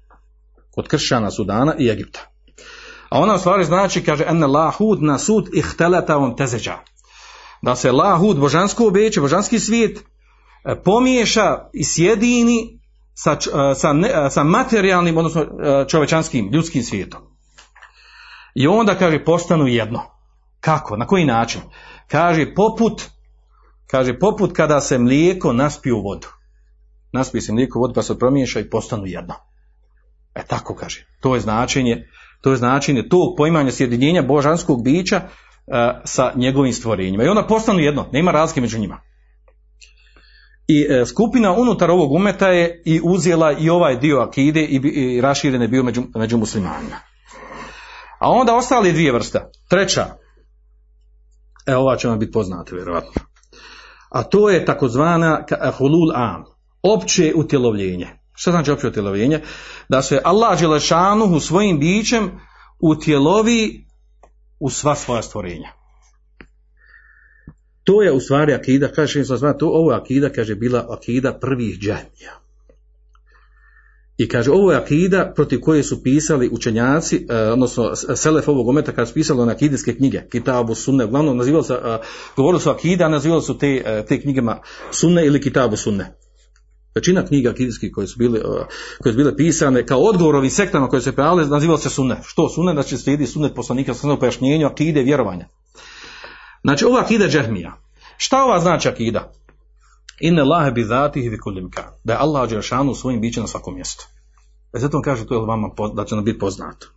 [0.71, 2.19] Kod kršćana Sudana i Egipta.
[3.09, 6.77] A ona u stvari znači, kaže, ene lahud na sud ihteleta on tezeđa.
[7.61, 12.79] Da se lahud, božansko obeće, božanski svijet, e, pomiješa i sjedini
[13.13, 13.37] sa,
[13.75, 15.45] sa, ne, sa materijalnim, odnosno
[15.87, 17.21] čovečanskim, ljudskim svijetom.
[18.55, 20.01] I onda, kaže, postanu jedno.
[20.59, 20.97] Kako?
[20.97, 21.61] Na koji način?
[22.07, 23.01] Kaže, poput,
[23.87, 26.27] kaže, poput kada se mlijeko naspije u vodu.
[27.11, 29.33] Naspije se mlijeko u vodu pa se promiješa i postanu jedno.
[30.35, 31.05] E tako kaže.
[31.19, 32.07] To je značenje,
[32.41, 35.21] to je značenje tog poimanja sjedinjenja božanskog bića
[36.03, 37.23] sa njegovim stvorenjima.
[37.23, 39.01] I onda postanu jedno, nema razlike među njima.
[40.67, 45.21] I e, skupina unutar ovog umeta je i uzela i ovaj dio akide i, i
[45.21, 46.95] raširen je bio među, među muslimanima.
[48.19, 49.39] A onda ostali dvije vrste.
[49.69, 50.05] Treća,
[51.67, 53.21] e ova će vam biti poznata vjerojatno.
[54.09, 55.45] A to je takozvana
[55.77, 56.43] hulul am,
[56.83, 58.07] opće utjelovljenje.
[58.33, 59.41] Što znači opće utjelovljenje?
[59.89, 62.39] Da se Allah Đelešanuhu svojim bićem
[62.79, 63.85] utjelovi
[64.59, 65.82] u sva svoja stvorenja.
[67.83, 71.79] To je u stvari akida, kaže se to ovo je akida, kaže bila akida prvih
[71.79, 72.43] džahmija.
[74.17, 78.91] I kaže, ovo je akida protiv koje su pisali učenjaci, eh, odnosno Selef ovog ometa
[78.91, 81.97] kada su pisali na akidijske knjige, Kitabu Sunne, uglavnom nazivali su, eh,
[82.35, 84.59] govorili su akida, nazivali su te, eh, te knjigama
[84.91, 86.15] Sunne ili Kitabu Sunne.
[86.95, 88.39] Većina knjiga akidijskih koje su bile,
[89.01, 92.17] koje su bile pisane kao odgovorovi sektama koje se pojavile, nazivali se Sunne.
[92.23, 92.73] Što Sunne?
[92.73, 95.47] Znači slijedi Sunnet poslanika sa pojašnjenju akide vjerovanja.
[96.63, 97.77] Znači ova akida džahmija.
[98.17, 99.31] Šta ova znači akida?
[100.19, 101.37] Inne lahe bi zatih vi.
[102.03, 104.07] Da je Allah Đeršanu svojim biće na svakom mjestu.
[104.73, 106.87] E zato kaže to je vama da će nam biti poznato.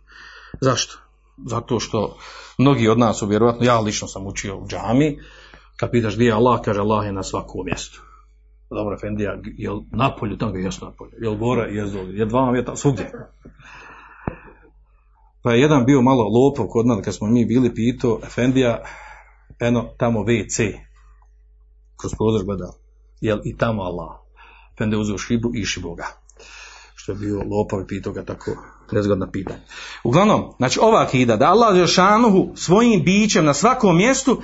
[0.61, 0.97] Zašto?
[1.45, 2.17] Zato što
[2.57, 5.19] mnogi od nas su vjerojatno, ja lično sam učio u džami,
[5.77, 8.01] kad pitaš gdje je Allah, kaže Allah je na svakom mjestu.
[8.69, 12.25] Dobro, Efendija, je li napolju, tamo ga jesu napolju, je li gore, je li je
[12.25, 13.11] dva vjeta, svugdje.
[15.43, 18.83] Pa je jedan bio malo lopov kod nas, kad smo mi bili pitao, Efendija,
[19.59, 20.73] eno, tamo WC,
[21.97, 22.73] kroz prozor gleda,
[23.21, 24.09] jel i tamo Allah.
[24.77, 26.07] Fende uzeo šibu i šibu ga.
[26.95, 28.51] Što je bio lopov i pitao ga tako
[28.91, 29.59] nezgodna pitanja.
[30.03, 34.41] Uglavnom, znači ova akida, da Allah Žešanuhu svojim bićem na svakom mjestu,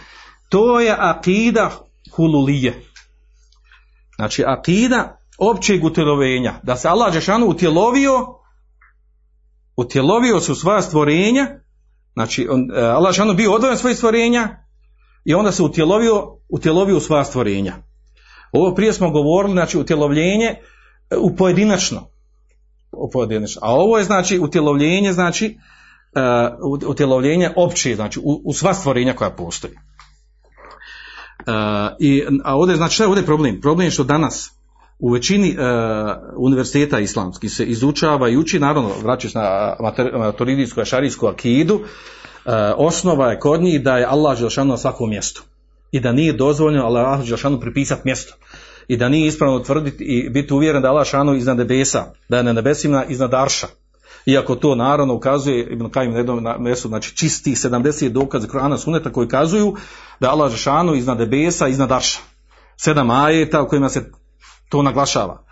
[0.49, 1.72] to je akida
[2.11, 2.84] hululije.
[4.16, 6.53] Znači akida općeg utjelovenja.
[6.64, 8.28] Da se Allah Žešanu utjelovio,
[9.76, 11.47] utjelovio su svoja stvorenja,
[12.14, 14.62] znači on, e, Allah Žešanu bio odvojen svojih stvorenja
[15.26, 17.74] i onda se utjelovio, utjelovio u svoja stvorenja.
[18.51, 20.57] Ovo prije smo govorili, znači utjelovljenje e,
[21.17, 22.07] u pojedinačno.
[22.91, 23.61] U pojedinačno.
[23.63, 25.57] A ovo je znači utjelovljenje, znači
[26.15, 29.74] uh, utjelovljenje opće, znači u, u sva stvorenja koja postoji.
[29.74, 31.53] Uh,
[31.99, 33.61] i, a ovdje, znači šta je ovdje problem?
[33.61, 34.51] Problem je što danas
[34.99, 35.57] u većini uh,
[36.38, 39.76] univerziteta islamskih se izučava i uči, naravno vraćaš na
[40.17, 41.82] maturidijsku ašarijsku akidu,
[42.77, 45.43] osnova je kod njih da je Allah Želšanu na svakom mjestu
[45.91, 48.33] i da nije dozvoljeno Allah Želšanu pripisati mjesto
[48.87, 52.37] i da nije ispravno tvrditi i biti uvjeren da je Allah Želšanu iznad nebesa, da
[52.37, 53.67] je na nebesima iznad Arša.
[54.25, 59.27] Iako to naravno ukazuje Ibn Kajim na mesu, znači čisti 70 dokaza Kur'ana suneta koji
[59.27, 59.75] kazuju
[60.19, 62.19] da je Allah Želšanu iznad nebesa, iznad Arša.
[62.77, 64.11] Sedam ajeta u kojima se
[64.69, 65.43] to naglašava.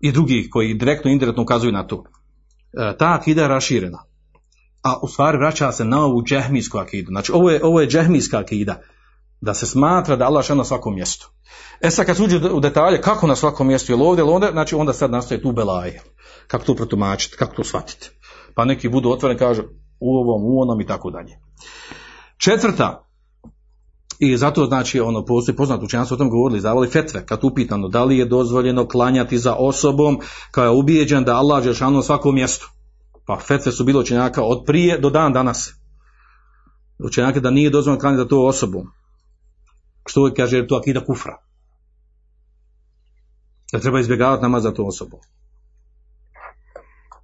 [0.00, 2.04] I drugi koji direktno i indirektno ukazuju na to.
[2.72, 4.07] E, ta akida je raširena
[4.88, 7.08] a u stvari vraća se na ovu džehmijsku akidu.
[7.08, 8.80] Znači ovo je, ovo je džehmijska akida,
[9.40, 11.30] da se smatra da Allah na svakom mjestu.
[11.80, 14.74] E sad kad uđe u detalje kako na svakom mjestu, je ovdje ili onda, znači
[14.74, 16.02] onda sad nastaje tu belaje.
[16.46, 18.10] Kako to protumačiti, kako to shvatiti.
[18.54, 19.62] Pa neki budu otvoreni kažu
[20.00, 21.38] u ovom, u onom i tako dalje.
[22.36, 23.04] Četvrta,
[24.18, 28.04] i zato znači ono postoji poznato učenjaci o tom govorili, zavali fetve, kad upitano da
[28.04, 30.20] li je dozvoljeno klanjati za osobom
[30.52, 32.70] koja je ubijeđen da Allah je na svakom mjestu.
[33.28, 35.74] Pa fetve su bilo učenjaka od prije do dan danas.
[36.98, 38.86] Učenjaka da nije dozvoljeno klanjati za tu osobu.
[40.06, 41.36] Što uvijek kaže, jer to akida kufra.
[43.72, 45.20] Da treba izbjegavati namaz za tu osobu.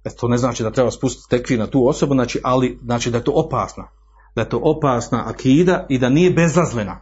[0.03, 3.17] E to ne znači da treba spustiti tekvi na tu osobu, znači, ali znači da
[3.17, 3.87] je to opasna.
[4.35, 6.99] Da je to opasna akida i da nije bezazlena.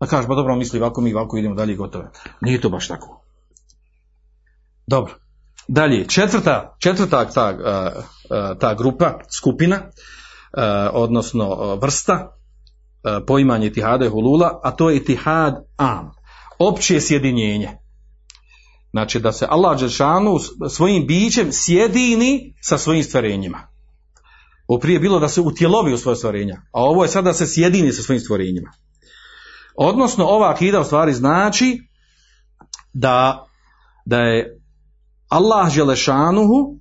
[0.00, 2.04] Da kaže, pa dobro, misli ovako, mi ovako idemo dalje i gotovo.
[2.40, 3.22] Nije to baš tako.
[4.86, 5.14] Dobro.
[5.72, 7.56] Dalje, četvrta, četvrta ta,
[8.60, 9.80] ta grupa, skupina,
[10.92, 12.36] odnosno vrsta,
[13.26, 16.10] poimanje itihada i hulula, a to je itihad am,
[16.58, 17.68] opće sjedinjenje.
[18.90, 20.38] Znači da se Allah Đelšanu
[20.70, 23.58] svojim bićem sjedini sa svojim stvorenjima.
[24.66, 27.46] Ovo prije bilo da se utjelovi u svoje stvorenja, a ovo je sada da se
[27.46, 28.72] sjedini sa svojim stvorenjima.
[29.76, 31.78] Odnosno ova akida u stvari znači
[32.92, 33.46] da,
[34.04, 34.59] da je
[35.30, 36.76] Allah Želešanuhu,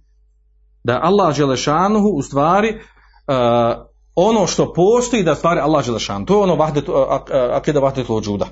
[0.84, 3.34] da je Allah Želešanuhu u stvari uh,
[4.16, 6.26] ono što postoji da stvari Allah Želešanuhu.
[6.26, 6.95] To je ono vahdet, uh,
[7.54, 8.47] akida vahdet lođuda.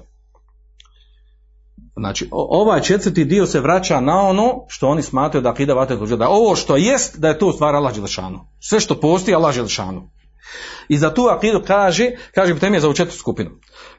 [1.97, 6.25] Znači, ovaj četvrti dio se vraća na ono što oni smatraju da akida vahdet lođuda.
[6.25, 8.45] Da ovo što jest, da je to u stvari Allah Želešanuhu.
[8.59, 10.07] Sve što postoji, Allah Želešanuhu.
[10.87, 13.49] I za tu akidu kaže, kaže temije za ovu četvrtu skupinu.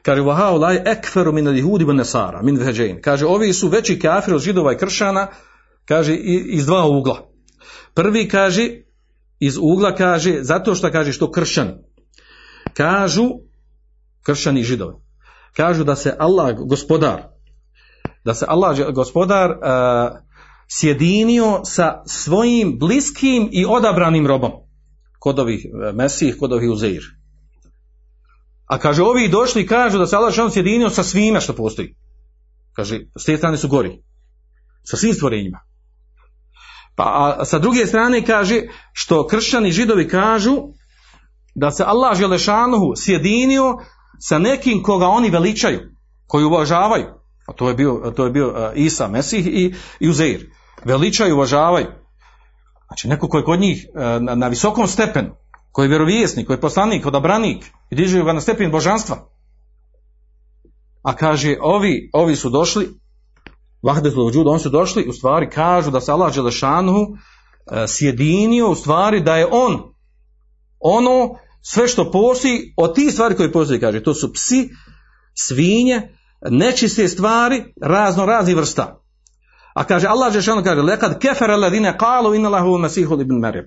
[0.01, 3.01] Kaže, vahau laj ekferu min al-jehudi wa nasara, min veđein.
[3.01, 5.27] Kaže, ovi su veći kafir od židova i kršana,
[5.89, 7.29] kaže iz dva ugla.
[7.93, 8.69] Prvi kaže
[9.39, 11.73] iz ugla kaže zato što kaže što kršćani
[12.73, 13.29] kažu
[14.23, 14.95] kršćani židovi
[15.53, 17.23] kažu da se Allah gospodar
[18.25, 19.57] da se Allah gospodar uh,
[20.67, 24.51] sjedinio sa svojim bliskim i odabranim robom
[25.19, 27.03] kod ovih uh, Mesih, kod ovih Uzeir.
[28.65, 31.95] A kaže, ovi došli kažu da se Allah on sjedinio sa svime što postoji.
[32.73, 34.03] Kaže, s te strane su gori.
[34.83, 35.68] Sa svim stvorenjima.
[36.99, 38.61] Pa a sa druge strane kaže
[38.93, 40.57] što kršćani židovi kažu
[41.55, 43.77] da se Allah Želešanuhu sjedinio
[44.19, 45.79] sa nekim koga oni veličaju,
[46.27, 47.05] koji uvažavaju.
[47.47, 50.49] A to je bio, to je bio uh, Isa, Mesih i, i Uzeir.
[50.85, 51.87] Veličaju, uvažavaju.
[52.87, 55.29] Znači neko koji je kod njih uh, na, na visokom stepenu,
[55.71, 59.17] koji je vjerovijesnik, koji je poslanik, odabranik i dižu ga na stepen božanstva.
[61.03, 62.98] A kaže, ovi, ovi su došli
[63.81, 67.07] vahdetul vujud, oni su došli u stvari kažu da se Allah Đelešanuhu
[67.71, 69.93] e, sjedinio u stvari da je on
[70.79, 74.69] ono sve što postoji od tih stvari koje postoji kaže to su psi,
[75.33, 76.15] svinje
[76.49, 79.01] nečiste stvari razno razni vrsta.
[79.73, 83.65] A kaže Allah Đelešanuhu kaže lekad kefer aladine kalu inna lahu masihu ibn Marijam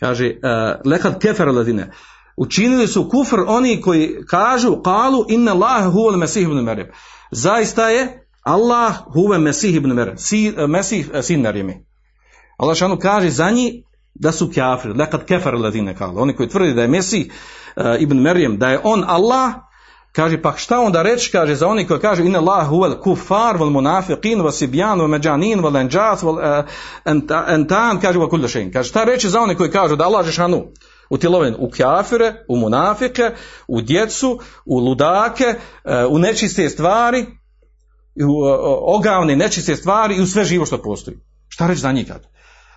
[0.00, 1.92] kaže uh, lekad kefer aladine
[2.36, 6.88] učinili su kufr oni koji kažu kalu inna lahu masihu ibn Marijam
[7.30, 11.86] zaista je Allah huve Mesih ibn Mer, si, eh, Mesih eh, sin Merjemi.
[12.58, 13.74] Allah šanu kaže za njih
[14.14, 16.20] da su kafir, lekad kefar ladine kale.
[16.20, 17.32] Oni koji tvrdi da je Mesih
[17.76, 19.52] uh, ibn Merjem, da je on Allah,
[20.12, 23.70] Kaže, pa šta onda reći, kaže, za oni koji kaže, inna Allah huvel kufar, vel
[23.70, 26.36] munafiqin, vel sibjan, vel međanin, vel enđas, vel
[27.48, 28.72] entan, kaže, vel kullu šein.
[28.72, 30.66] Kaže, šta reći za oni koji kažu da Allah žešanu
[31.10, 33.30] utjeloven u kjafire, u munafike,
[33.68, 35.54] u djecu, u ludake,
[36.10, 37.26] u nečiste stvari,
[38.26, 38.42] u
[38.96, 41.16] ogavne nečiste stvari i u sve živo što postoji.
[41.48, 42.26] Šta reći za njih kad?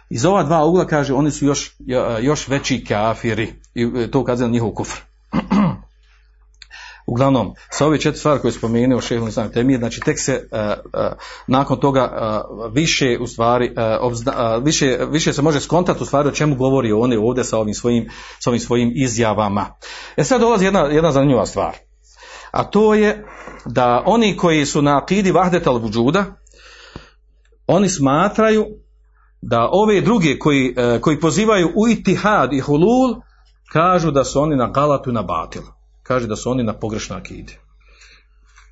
[0.09, 1.75] Iz ova dva ugla kaže oni su još,
[2.21, 5.01] još veći kafiri i to ukazuje na njihov kufr.
[7.07, 10.59] Uglavnom, sa ove četiri stvari koje je spomenuo šehol Islam Temir, znači tek se uh,
[10.59, 11.17] uh,
[11.47, 16.31] nakon toga uh, više u stvari, obzna, više, više se može skontati u stvari o
[16.31, 18.09] čemu govori on ovdje sa ovim svojim,
[18.39, 19.65] sa ovim svojim izjavama.
[20.17, 21.75] E sad dolazi jedna, jedna zanimljiva stvar.
[22.51, 23.25] A to je
[23.65, 26.25] da oni koji su na akidi vahdet al vujuda,
[27.67, 28.65] oni smatraju
[29.41, 33.15] da ove druge koji, koji pozivaju u itihad i hulul,
[33.71, 35.61] kažu da su oni na galatu i na batil.
[36.03, 37.57] Kaže da su oni na pogrešnoj akidi.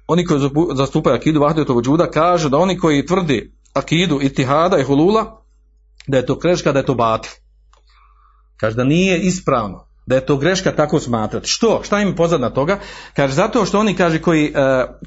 [0.08, 5.42] Oni koji zastupaju akidu vahdetovog džuda kažu da oni koji tvrdi akidu itihada i hulula,
[6.08, 7.32] da je to greška, da je to batil.
[8.58, 11.48] Kaže da nije ispravno, da je to greška tako smatrati.
[11.48, 11.82] Što?
[11.84, 12.80] Šta im pozadna toga?
[13.16, 14.54] Kaže zato što oni kaže koji,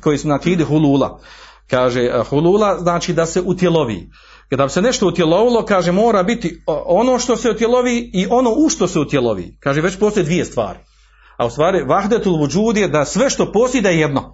[0.00, 1.20] koji su na akidi hulula,
[1.70, 4.10] kaže hulula znači da se utjelovi.
[4.50, 8.68] Kada bi se nešto utjelovilo, kaže mora biti ono što se utjelovi i ono u
[8.68, 9.56] što se utjelovi.
[9.60, 10.78] Kaže već postoje dvije stvari.
[11.36, 14.32] A u stvari vahdetul vujud je da sve što postoji da je jedno.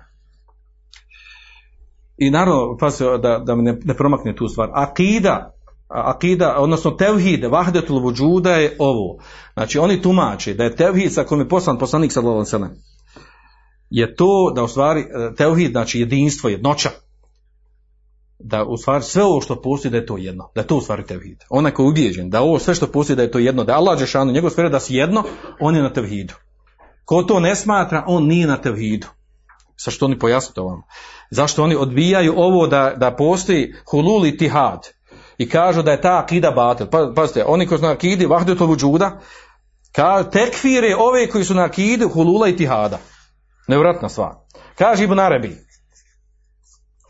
[2.16, 4.68] I naravno, pa se da, da ne, ne promakne tu stvar.
[4.72, 5.52] Akida,
[5.93, 9.18] akida, odnosno tevhid, vahdetul vujuda je ovo.
[9.55, 12.74] Znači oni tumače da je tevhid sa kojim je poslan poslanik sallallahu alejhi
[13.93, 15.05] je to da u stvari
[15.36, 16.90] tevhid znači jedinstvo, jednoća
[18.38, 20.80] da u stvari sve ovo što postoji da je to jedno, da je to u
[20.80, 21.38] stvari tevhid.
[21.51, 23.76] Onaj koji je ubijeđen da ovo sve što postoji da je to jedno, da je
[23.76, 25.24] Allah Žešanu, njegov sfera da si jedno,
[25.61, 26.34] on je na tevhidu.
[27.05, 29.07] Ko to ne smatra, on nije na tevhidu.
[29.76, 30.82] Sa što oni pojasnu to vam?
[31.30, 34.88] Zašto oni odbijaju ovo da, da postoji hulul i tihad
[35.43, 36.86] i kažu da je ta akida batil.
[36.86, 39.20] Pa, pazite, oni koji su na akidi vahdetul vujuda,
[39.93, 42.99] kažu tekfire ove koji su na akidi hulula i tihada.
[43.68, 44.32] Nevratna stvar.
[44.78, 45.57] Kaže Ibn Arabi,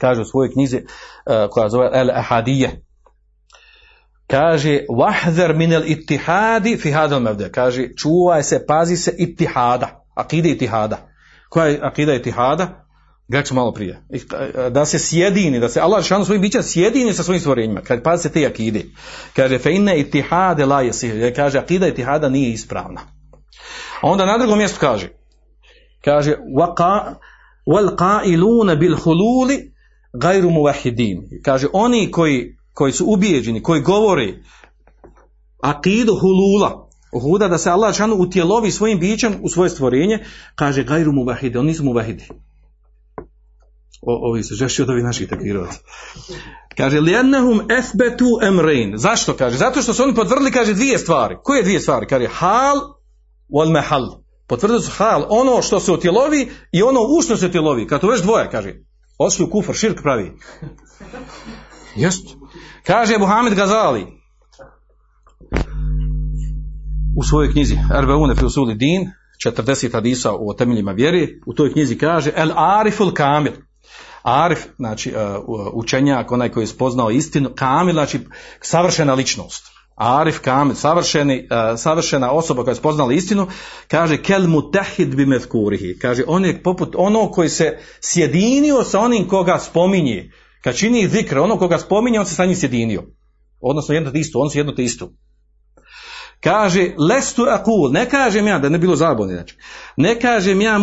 [0.00, 2.82] kaže u svojoj knjizi uh, koja zove El Ahadije,
[4.32, 10.48] kaže wahzar min al ittihadi fi hada al kaže čuvaj se pazi se ittihada akide
[10.48, 10.98] ittihada
[11.48, 12.81] koja je akida ittihada
[13.28, 14.02] Gaću malo prije.
[14.70, 17.80] Da se sjedini, da se Allah šanu svojim bićem sjedini sa svojim stvorenjima.
[17.80, 18.84] Kad pazi se te akide.
[19.36, 21.12] Kaže, fe inne itihade la jesih.
[21.36, 23.00] Kaže, akida itihada nije ispravna.
[24.00, 25.08] A onda na drugom mjestu kaže,
[26.04, 26.36] kaže,
[27.96, 29.72] qailuna bil hululi
[30.12, 31.28] gajru muvahidin.
[31.44, 34.34] Kaže, oni koji koji su ubijeđeni, koji govore
[35.62, 36.88] akidu hulula,
[37.22, 40.18] huda da se Allah šanu utjelovi svojim bićem u svoje stvorenje,
[40.54, 42.28] kaže gajru muvahide, oni su muvahidi.
[44.02, 45.78] O, ovi su žešći od ovih naših tekirovaca.
[46.76, 48.92] Kaže, lijennehum esbetu emrein.
[48.96, 49.56] Zašto kaže?
[49.56, 51.36] Zato što su oni potvrdili, kaže, dvije stvari.
[51.42, 52.06] Koje dvije stvari?
[52.06, 52.76] Kaže, hal
[53.50, 54.22] wal mehal.
[54.46, 57.86] Potvrdili su hal, ono što se utjelovi i ono u što se utjelovi.
[57.86, 58.74] Kad to već dvoje, kaže,
[59.18, 60.32] osli u kufr, širk pravi.
[61.96, 62.26] Jest.
[62.86, 64.06] Kaže Muhammed Gazali
[67.16, 69.10] u svojoj knjizi Erbeune fi usuli din
[69.46, 73.52] 40 hadisa o temeljima vjeri u toj knjizi kaže El Ariful Kamil
[74.22, 78.20] Arif, znači uh, učenjak, onaj koji je spoznao istinu, Kamil, znači
[78.60, 79.64] savršena ličnost.
[79.94, 83.46] Arif Kamil, savršeni, uh, savršena osoba koja je spoznala istinu,
[83.88, 85.98] kaže kel mutahid bi mezkurihi.
[85.98, 90.30] Kaže, on je poput ono koji se sjedinio sa onim koga spominje.
[90.62, 93.02] Kad čini zikr, ono koga spominje, on se sa njim sjedinio.
[93.60, 95.12] Odnosno jedno te isto, on se jedno te isto.
[96.42, 99.56] Kaže, lestu akul, ne kažem ja, da ne bilo zaboni, znači,
[99.96, 100.78] ne kažem ja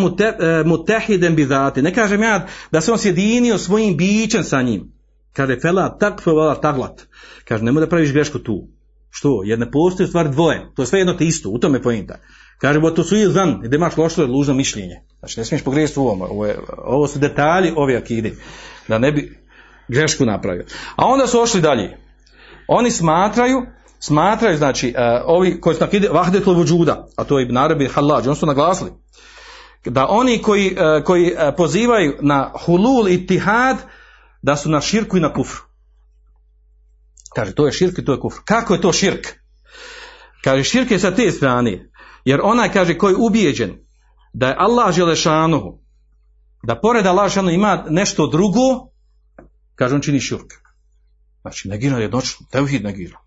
[0.66, 4.92] mutehidem bizati, ne kažem ja da se on sjedinio svojim bićem sa njim.
[5.34, 7.02] Kaže, fela takfe vala taglat.
[7.48, 8.68] Kaže, nemoj da praviš grešku tu.
[9.10, 9.42] Što?
[9.46, 10.72] Jer ne postoji stvar dvoje.
[10.76, 12.16] To je sve jedno te isto, u tome je pojenta.
[12.58, 15.02] Kaže, bo to su zan, gdje imaš lošo lužno mišljenje.
[15.20, 16.22] Znači, ne smiješ pogriješiti u ovom.
[16.22, 18.32] Ovo, je, ovo su detalji ove akide.
[18.88, 19.40] Da ne bi
[19.88, 20.66] grešku napravio.
[20.96, 21.98] A onda su ošli dalje.
[22.68, 23.62] Oni smatraju,
[24.00, 28.28] smatraju, znači, uh, ovi koji su nakide vahdetul vujuda, a to je Ibn Arabi Hallaj,
[28.28, 28.92] oni su naglasili,
[29.86, 33.78] da oni koji, uh, koji uh, pozivaju na hulul i tihad,
[34.42, 35.62] da su na širku i na kufru.
[37.36, 38.40] Kaže, to je širk i to je kufr.
[38.46, 39.28] Kako je to širk?
[40.44, 41.92] Kaže, širk je sa te strane.
[42.26, 43.78] Jer onaj kaže koji je ubijeđen
[44.34, 45.80] da je Allah Želešanuhu,
[46.64, 48.92] da pored Allah Želešanuhu ima nešto drugo,
[49.76, 50.54] kaže on čini širk.
[51.42, 53.20] Znači, negira jednočno, tevhid negira.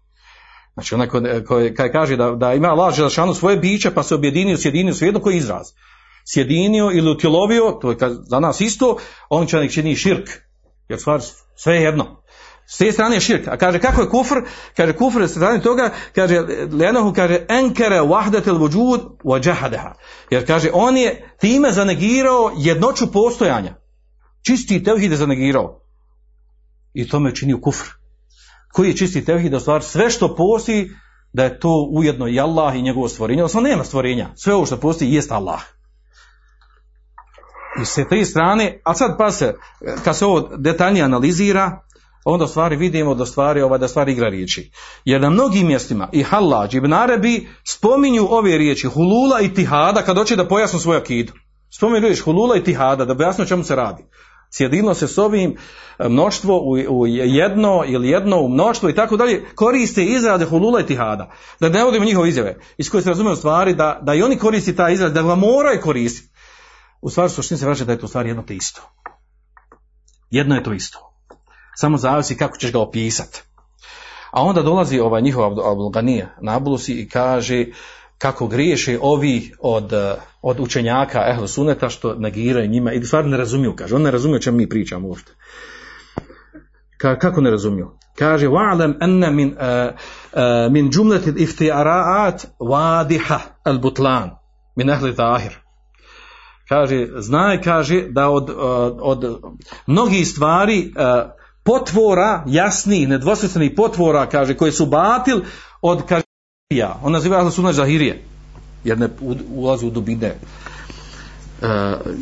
[0.74, 4.56] Znači, onaj koji ko, kaže da, da ima Allah Želešanuhu svoje biće, pa se objedinio,
[4.56, 5.66] sjedinio, svejedno koji izraz.
[6.24, 7.96] sjedinio ili utjelovio, to je
[8.30, 8.96] za nas isto,
[9.28, 10.30] on čovjek čini širk.
[10.88, 11.20] Jer stvar
[11.56, 12.22] sve je jedno.
[12.66, 13.48] S te strane je širk.
[13.48, 14.34] A kaže kako je kufr?
[14.76, 16.40] Kaže kufr s strane toga, kaže
[16.72, 19.94] Lenahu kaže enkere wahdatel vujud wa jahadaha.
[20.30, 23.74] Jer kaže on je time zanegirao jednoću postojanja.
[24.42, 25.80] Čisti tevhid je zanegirao.
[26.94, 28.01] I tome je činio kufr.
[28.72, 29.50] Koji je čisti tevhid?
[29.50, 30.90] Da u stvari sve što postoji
[31.32, 33.42] da je to ujedno i Allah i njegovo stvorenje.
[33.42, 34.28] Odnosno nema stvorenja.
[34.36, 35.60] Sve ovo što postoji jest Allah.
[37.82, 39.54] I s te strane, a sad pa se,
[40.04, 41.80] kad se ovo detaljnije analizira,
[42.24, 44.70] onda stvari vidimo da stvari, ovaj, da stvari igra riječi.
[45.04, 50.16] Jer na mnogim mjestima i Hallaj, Ibn Arabi spominju ove riječi hulula i tihada kad
[50.16, 51.32] hoće da pojasnu svoju akidu.
[51.70, 54.02] Spominju riječ hulula i tihada da objasnu o čemu se radi.
[54.54, 55.56] Sjedino se s ovim
[55.98, 60.86] e, mnoštvo u, jedno ili jedno u mnoštvo i tako dalje koriste izrade hulula i
[60.86, 61.30] tihada.
[61.60, 64.76] Da ne vodimo njihove izjave iz koje se razumiju stvari da, da i oni koristi
[64.76, 66.32] taj izraz, da ga moraju koristiti.
[67.00, 68.82] U stvari suštini se vraća da je to u stvari jedno te isto.
[70.30, 70.98] Jedno je to isto.
[71.76, 73.42] Samo zavisi kako ćeš ga opisati.
[74.32, 77.66] A onda dolazi ovaj njihov Abd- Abdulganija Nabulusi i kaže
[78.22, 83.28] kako griješe ovi od, eh, od učenjaka Ehlu Suneta što negiraju njima i u stvari
[83.28, 83.96] ne razumiju, kaže.
[83.96, 85.32] On ne razumije o čemu mi pričamo uopšte.
[86.98, 87.90] Ka, kako ne razumiju?
[88.18, 89.94] Kaže, wa'lam anna min, uh,
[90.32, 94.30] uh, min džumleti iftiara'at wadiha al-butlan
[94.76, 95.58] min ahli zahir.
[96.68, 98.56] Kaže, znaj, kaže, da od, uh,
[99.00, 99.40] od
[99.86, 101.30] mnogih stvari uh,
[101.64, 105.40] potvora, jasnih, nedvosmislenih potvora, kaže, koje su batil
[105.82, 106.31] od, kaže,
[106.76, 107.00] ja.
[107.02, 108.22] On naziva Ahlu Sunna Zahirije,
[108.84, 109.08] jer ne
[109.54, 110.34] ulazi u dubine.
[111.62, 111.68] Uh,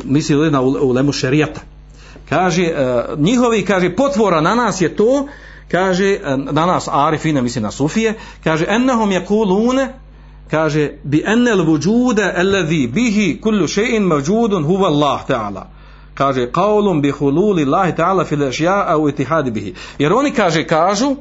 [0.03, 1.61] misli li na ulemu šerijata.
[2.31, 5.27] Kaže, e, njihovi, kaže, potvora na nas je to,
[5.71, 9.87] kaže, e, na nas Arifine, misli na Sufije, kaže, ennahum yakulune,
[10.51, 15.67] kaže, bi ennel vujude alladhi bihi kullu shay'in mawjudun huwa Allah ta'ala.
[16.13, 18.43] Kaže, qaulun bi hululi Allah ta'ala fil
[18.99, 19.73] u itihadi bihi.
[19.99, 21.15] Jer oni, kaže, kažu,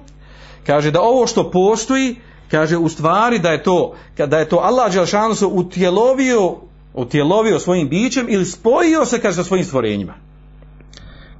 [0.66, 2.16] kaže da ovo što postoji,
[2.50, 3.94] Kaže, u stvari da je to,
[4.26, 6.56] da je to Allah Đelšansu utjelovio,
[6.94, 10.14] utjelovio svojim bićem ili spojio se, kaže, sa svojim stvorenjima.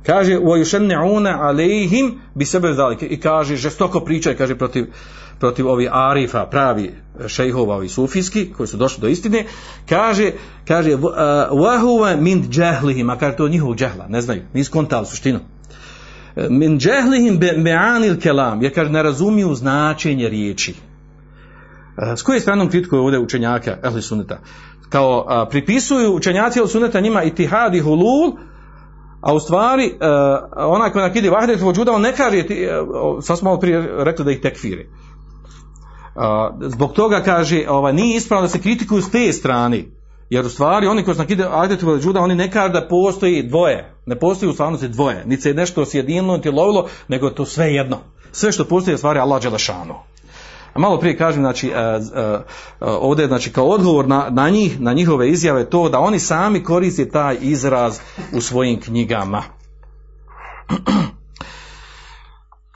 [0.07, 3.07] Kaže, u ajušenne'una alejhim bi sebe zalike.
[3.07, 4.87] I kaže, žestoko pričaj, kaže, protiv,
[5.39, 9.45] protiv ovih arifa, pravi e, šejhova, ovi sufijski, koji su došli do istine,
[9.89, 10.33] kaže,
[10.69, 15.41] kaže, wahuwa e, min džehlihim, a kaže to njihovog džehla, ne znaju, nisu kontali suštinu.
[16.49, 20.75] Min džehlihim be'anil kelam, jer kaže, ne razumiju značenje riječi.
[22.03, 24.39] E, S koje stranom kritikuju ovdje učenjaka ehli sunneta?
[24.89, 28.33] Kao a, pripisuju učenjaci ehli sunneta njima itihad i hulul,
[29.21, 29.97] a u stvari uh,
[30.57, 34.31] onaj koji nakidi vahdet vođuda, on ne kaže, uh, sad smo malo prije rekli da
[34.31, 34.89] ih tekfiri.
[34.89, 36.23] Uh,
[36.69, 39.85] zbog toga kaže, ovaj, nije ispravno da se kritikuju s te strane,
[40.31, 43.95] jer u stvari oni koji su nakide vahdet vođuda, oni ne kažu da postoji dvoje,
[44.07, 47.73] ne postoji u stvarnosti dvoje, niti se je nešto sjedinilo, niti lovilo, nego to sve
[47.73, 47.99] jedno.
[48.33, 49.95] Sve što postoji je stvari Allah Đelešanu.
[50.75, 52.41] A malo prije kažem, znači, uh, uh,
[52.81, 57.09] ovdje, znači, kao odgovor na, na njih, na njihove izjave, to da oni sami koriste
[57.09, 57.99] taj izraz
[58.33, 59.43] u svojim knjigama.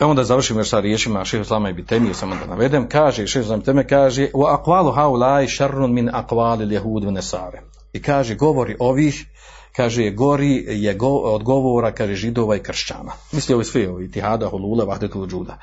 [0.01, 3.83] Evo onda završimo sa riječima šeha Islama i Bitemiju, samo da navedem, kaže, šeha Islama
[3.83, 7.63] kaže, u akvalu haulaj šarrun min akvali ljehudu nesare.
[7.93, 9.27] I kaže, govori ovih,
[9.77, 13.13] kaže, gori je go, od govora, kaže, židova i kršćana.
[13.33, 15.59] Misli ovi svi, ovi tihada, holule, vahdetul džuda.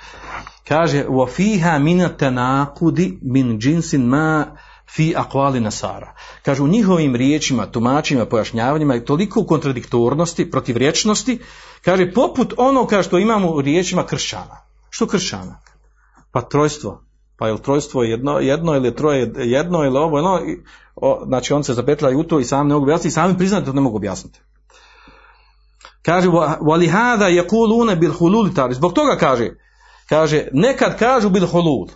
[0.67, 1.05] Kaže,
[1.35, 4.45] fiha min tanaqudi min jinsin ma
[4.95, 6.13] fi aqwali nasara.
[6.45, 11.39] Kaže, u njihovim riječima, tumačima, pojašnjavanjima je toliko kontradiktornosti, protivrječnosti,
[11.81, 14.57] kaže, poput ono što imamo u riječima kršćana.
[14.89, 15.59] Što kršćana?
[16.31, 17.03] Pa trojstvo.
[17.41, 20.57] Pa je li trojstvo jedno, jedno ili troje jedno ili ovo, i,
[20.95, 23.65] o, znači on se zapetljaju u to i sami ne mogu objasniti, i sami priznati
[23.65, 24.39] to ne mogu objasniti.
[26.01, 26.27] Kaže,
[26.61, 28.73] walihada yaquluna bil hulul tari.
[28.73, 29.49] Zbog toga kaže,
[30.09, 31.87] kaže, nekad kažu bil hulul,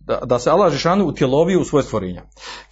[0.00, 2.22] da, da se Allah Žešanu utjelovio u svoje stvorenja.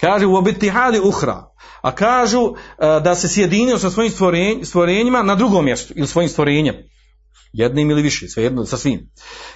[0.00, 1.50] Kaže, u obitihadi uhra,
[1.80, 6.28] a kažu uh, da se sjedinio sa svojim stvorenj, stvorenjima na drugom mjestu, ili svojim
[6.28, 6.74] stvorenjem.
[7.52, 9.10] Jednim ili više, svejedno, sa svim.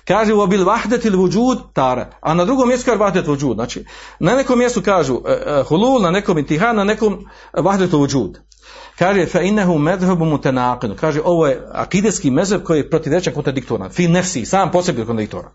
[0.05, 3.55] Kaže, u obil vahdet ili vudžud, tara, a na drugom mjestu kaže vahdet vudžud.
[3.55, 3.85] Znači,
[4.20, 8.39] na nekom mjestu kažu uh, uh, hulul, na nekom intihad, na nekom vahdet vudžud.
[8.99, 10.97] Kaže fa innahu madhhabu mutanaqid.
[10.97, 13.91] Kaže ovo je akideski mezheb koji je protivrečan kontradiktoran.
[13.91, 15.53] Fi nefsi, sam po sebi kontradiktoran.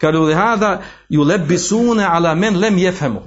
[0.00, 3.20] Kaže li hada yulabisuna ala men lem yafhamu.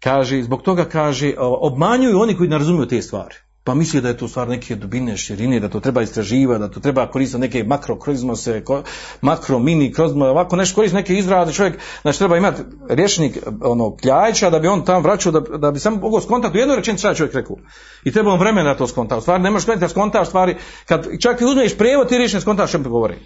[0.00, 3.34] Kaže zbog toga kaže obmanjuju oni koji ne razumiju te stvari
[3.66, 6.80] pa misli da je to stvar neke dubine, širine, da to treba istraživati, da to
[6.80, 8.62] treba koristiti neke makrokrozmose,
[9.20, 14.50] makro, mini, krozmose, ovako nešto koristi neke izraze, čovjek, znači treba imati rječnik ono, kljača
[14.50, 17.14] da bi on tam vraćao, da, da bi samo mogao skontati u jednoj rečenici šta
[17.14, 17.56] čovjek rekao.
[18.04, 19.16] I treba vam vremena da to skonta.
[19.16, 20.56] U stvari ne možeš skontati da skontaš stvari,
[20.86, 23.18] kad čak i uzmeš prijevod ti riječi ne skontaš što govori.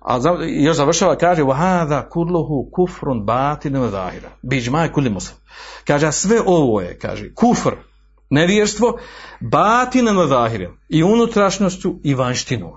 [0.00, 4.28] A za, još završava, kaže, vahada kudlohu kufrun batinu zahira.
[4.42, 5.38] Biđmaj kuli muslim.
[5.84, 7.87] Kaže, a sve ovo je, kaže, kufr,
[8.30, 8.98] nevjerstvo,
[9.40, 10.70] batinan zahiren.
[10.88, 12.72] I unutrašnjošću i vanštinu.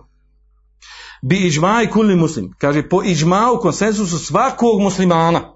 [1.22, 2.54] Bi iđmaj kulli muslim.
[2.58, 5.56] Kaže, po iđmau konsensusu svakog muslimana.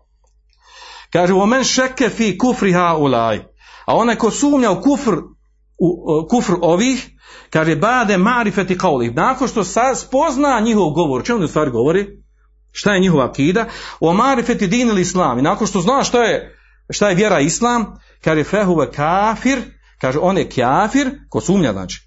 [1.14, 3.38] Kaže, omen šeke fi kufri haulaj.
[3.86, 5.16] A onaj ko sumnja u kufr,
[5.80, 5.88] u,
[6.24, 7.10] u kufr ovih,
[7.50, 9.14] kaže, bade marifeti kauli.
[9.14, 12.08] Nakon što sad spozna njihov govor, čemu u stvari govori?
[12.72, 13.66] Šta je njihova akida?
[14.00, 15.40] O marifeti din ili islam.
[15.40, 16.58] I nakon što zna šta je,
[16.90, 17.86] šta je vjera islam,
[18.24, 19.62] kaže, fehuve kafir,
[20.02, 22.02] kaže, on je kafir, ko sumnja znači.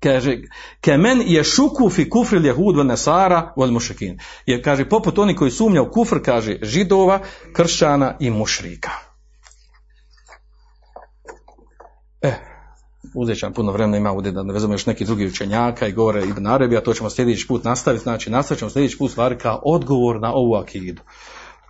[0.00, 0.38] Kaže,
[0.80, 4.18] kemen je šuku fi kufri ljehud vel nesara vel mušrikin.
[4.46, 7.20] Jer kaže, poput oni koji sumnja u kufr, kaže, židova,
[7.52, 8.90] kršćana i mušrika.
[12.22, 12.32] E,
[13.14, 15.92] uzet ću vam puno vremena, ima ovdje da ne vezamo još neki drugi učenjaka i
[15.92, 19.62] govore Ibn Arabi, to ćemo sljedeći put nastaviti, znači nastavit ćemo sljedeći put stvari kao
[19.64, 21.02] odgovor na ovu akidu.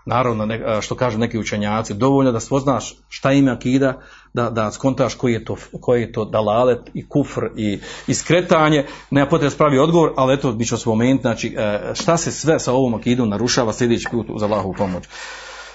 [0.05, 4.01] Naravno, ne, što kažu neki učenjaci, dovoljno da spoznaš šta ima akida,
[4.35, 9.29] da, da skontaš koji je to, koji je to dalalet i kufr i iskretanje, nema
[9.29, 12.95] potrebe spravi odgovor, ali eto, bit ću spomenuti, znači, e, šta se sve sa ovom
[12.95, 15.05] akidom narušava sljedeći put uz Allahovu pomoć.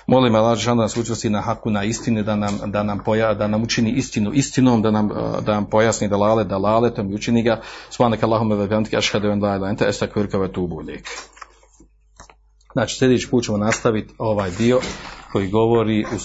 [0.08, 3.48] Molim Allah da nas učvrsti na haku na istini, da nam, da nam, poja, da
[3.48, 7.62] nam učini istinu istinom, da nam, uh, da nam pojasni dalale dalaletom i učini ga.
[7.90, 10.82] Svanak Allahume ve bihamdike ašhadu an la ilaha ente estakfiruka ve tubu.
[12.78, 14.80] Znači sljedeći put ćemo nastaviti ovaj dio
[15.32, 16.18] koji govori u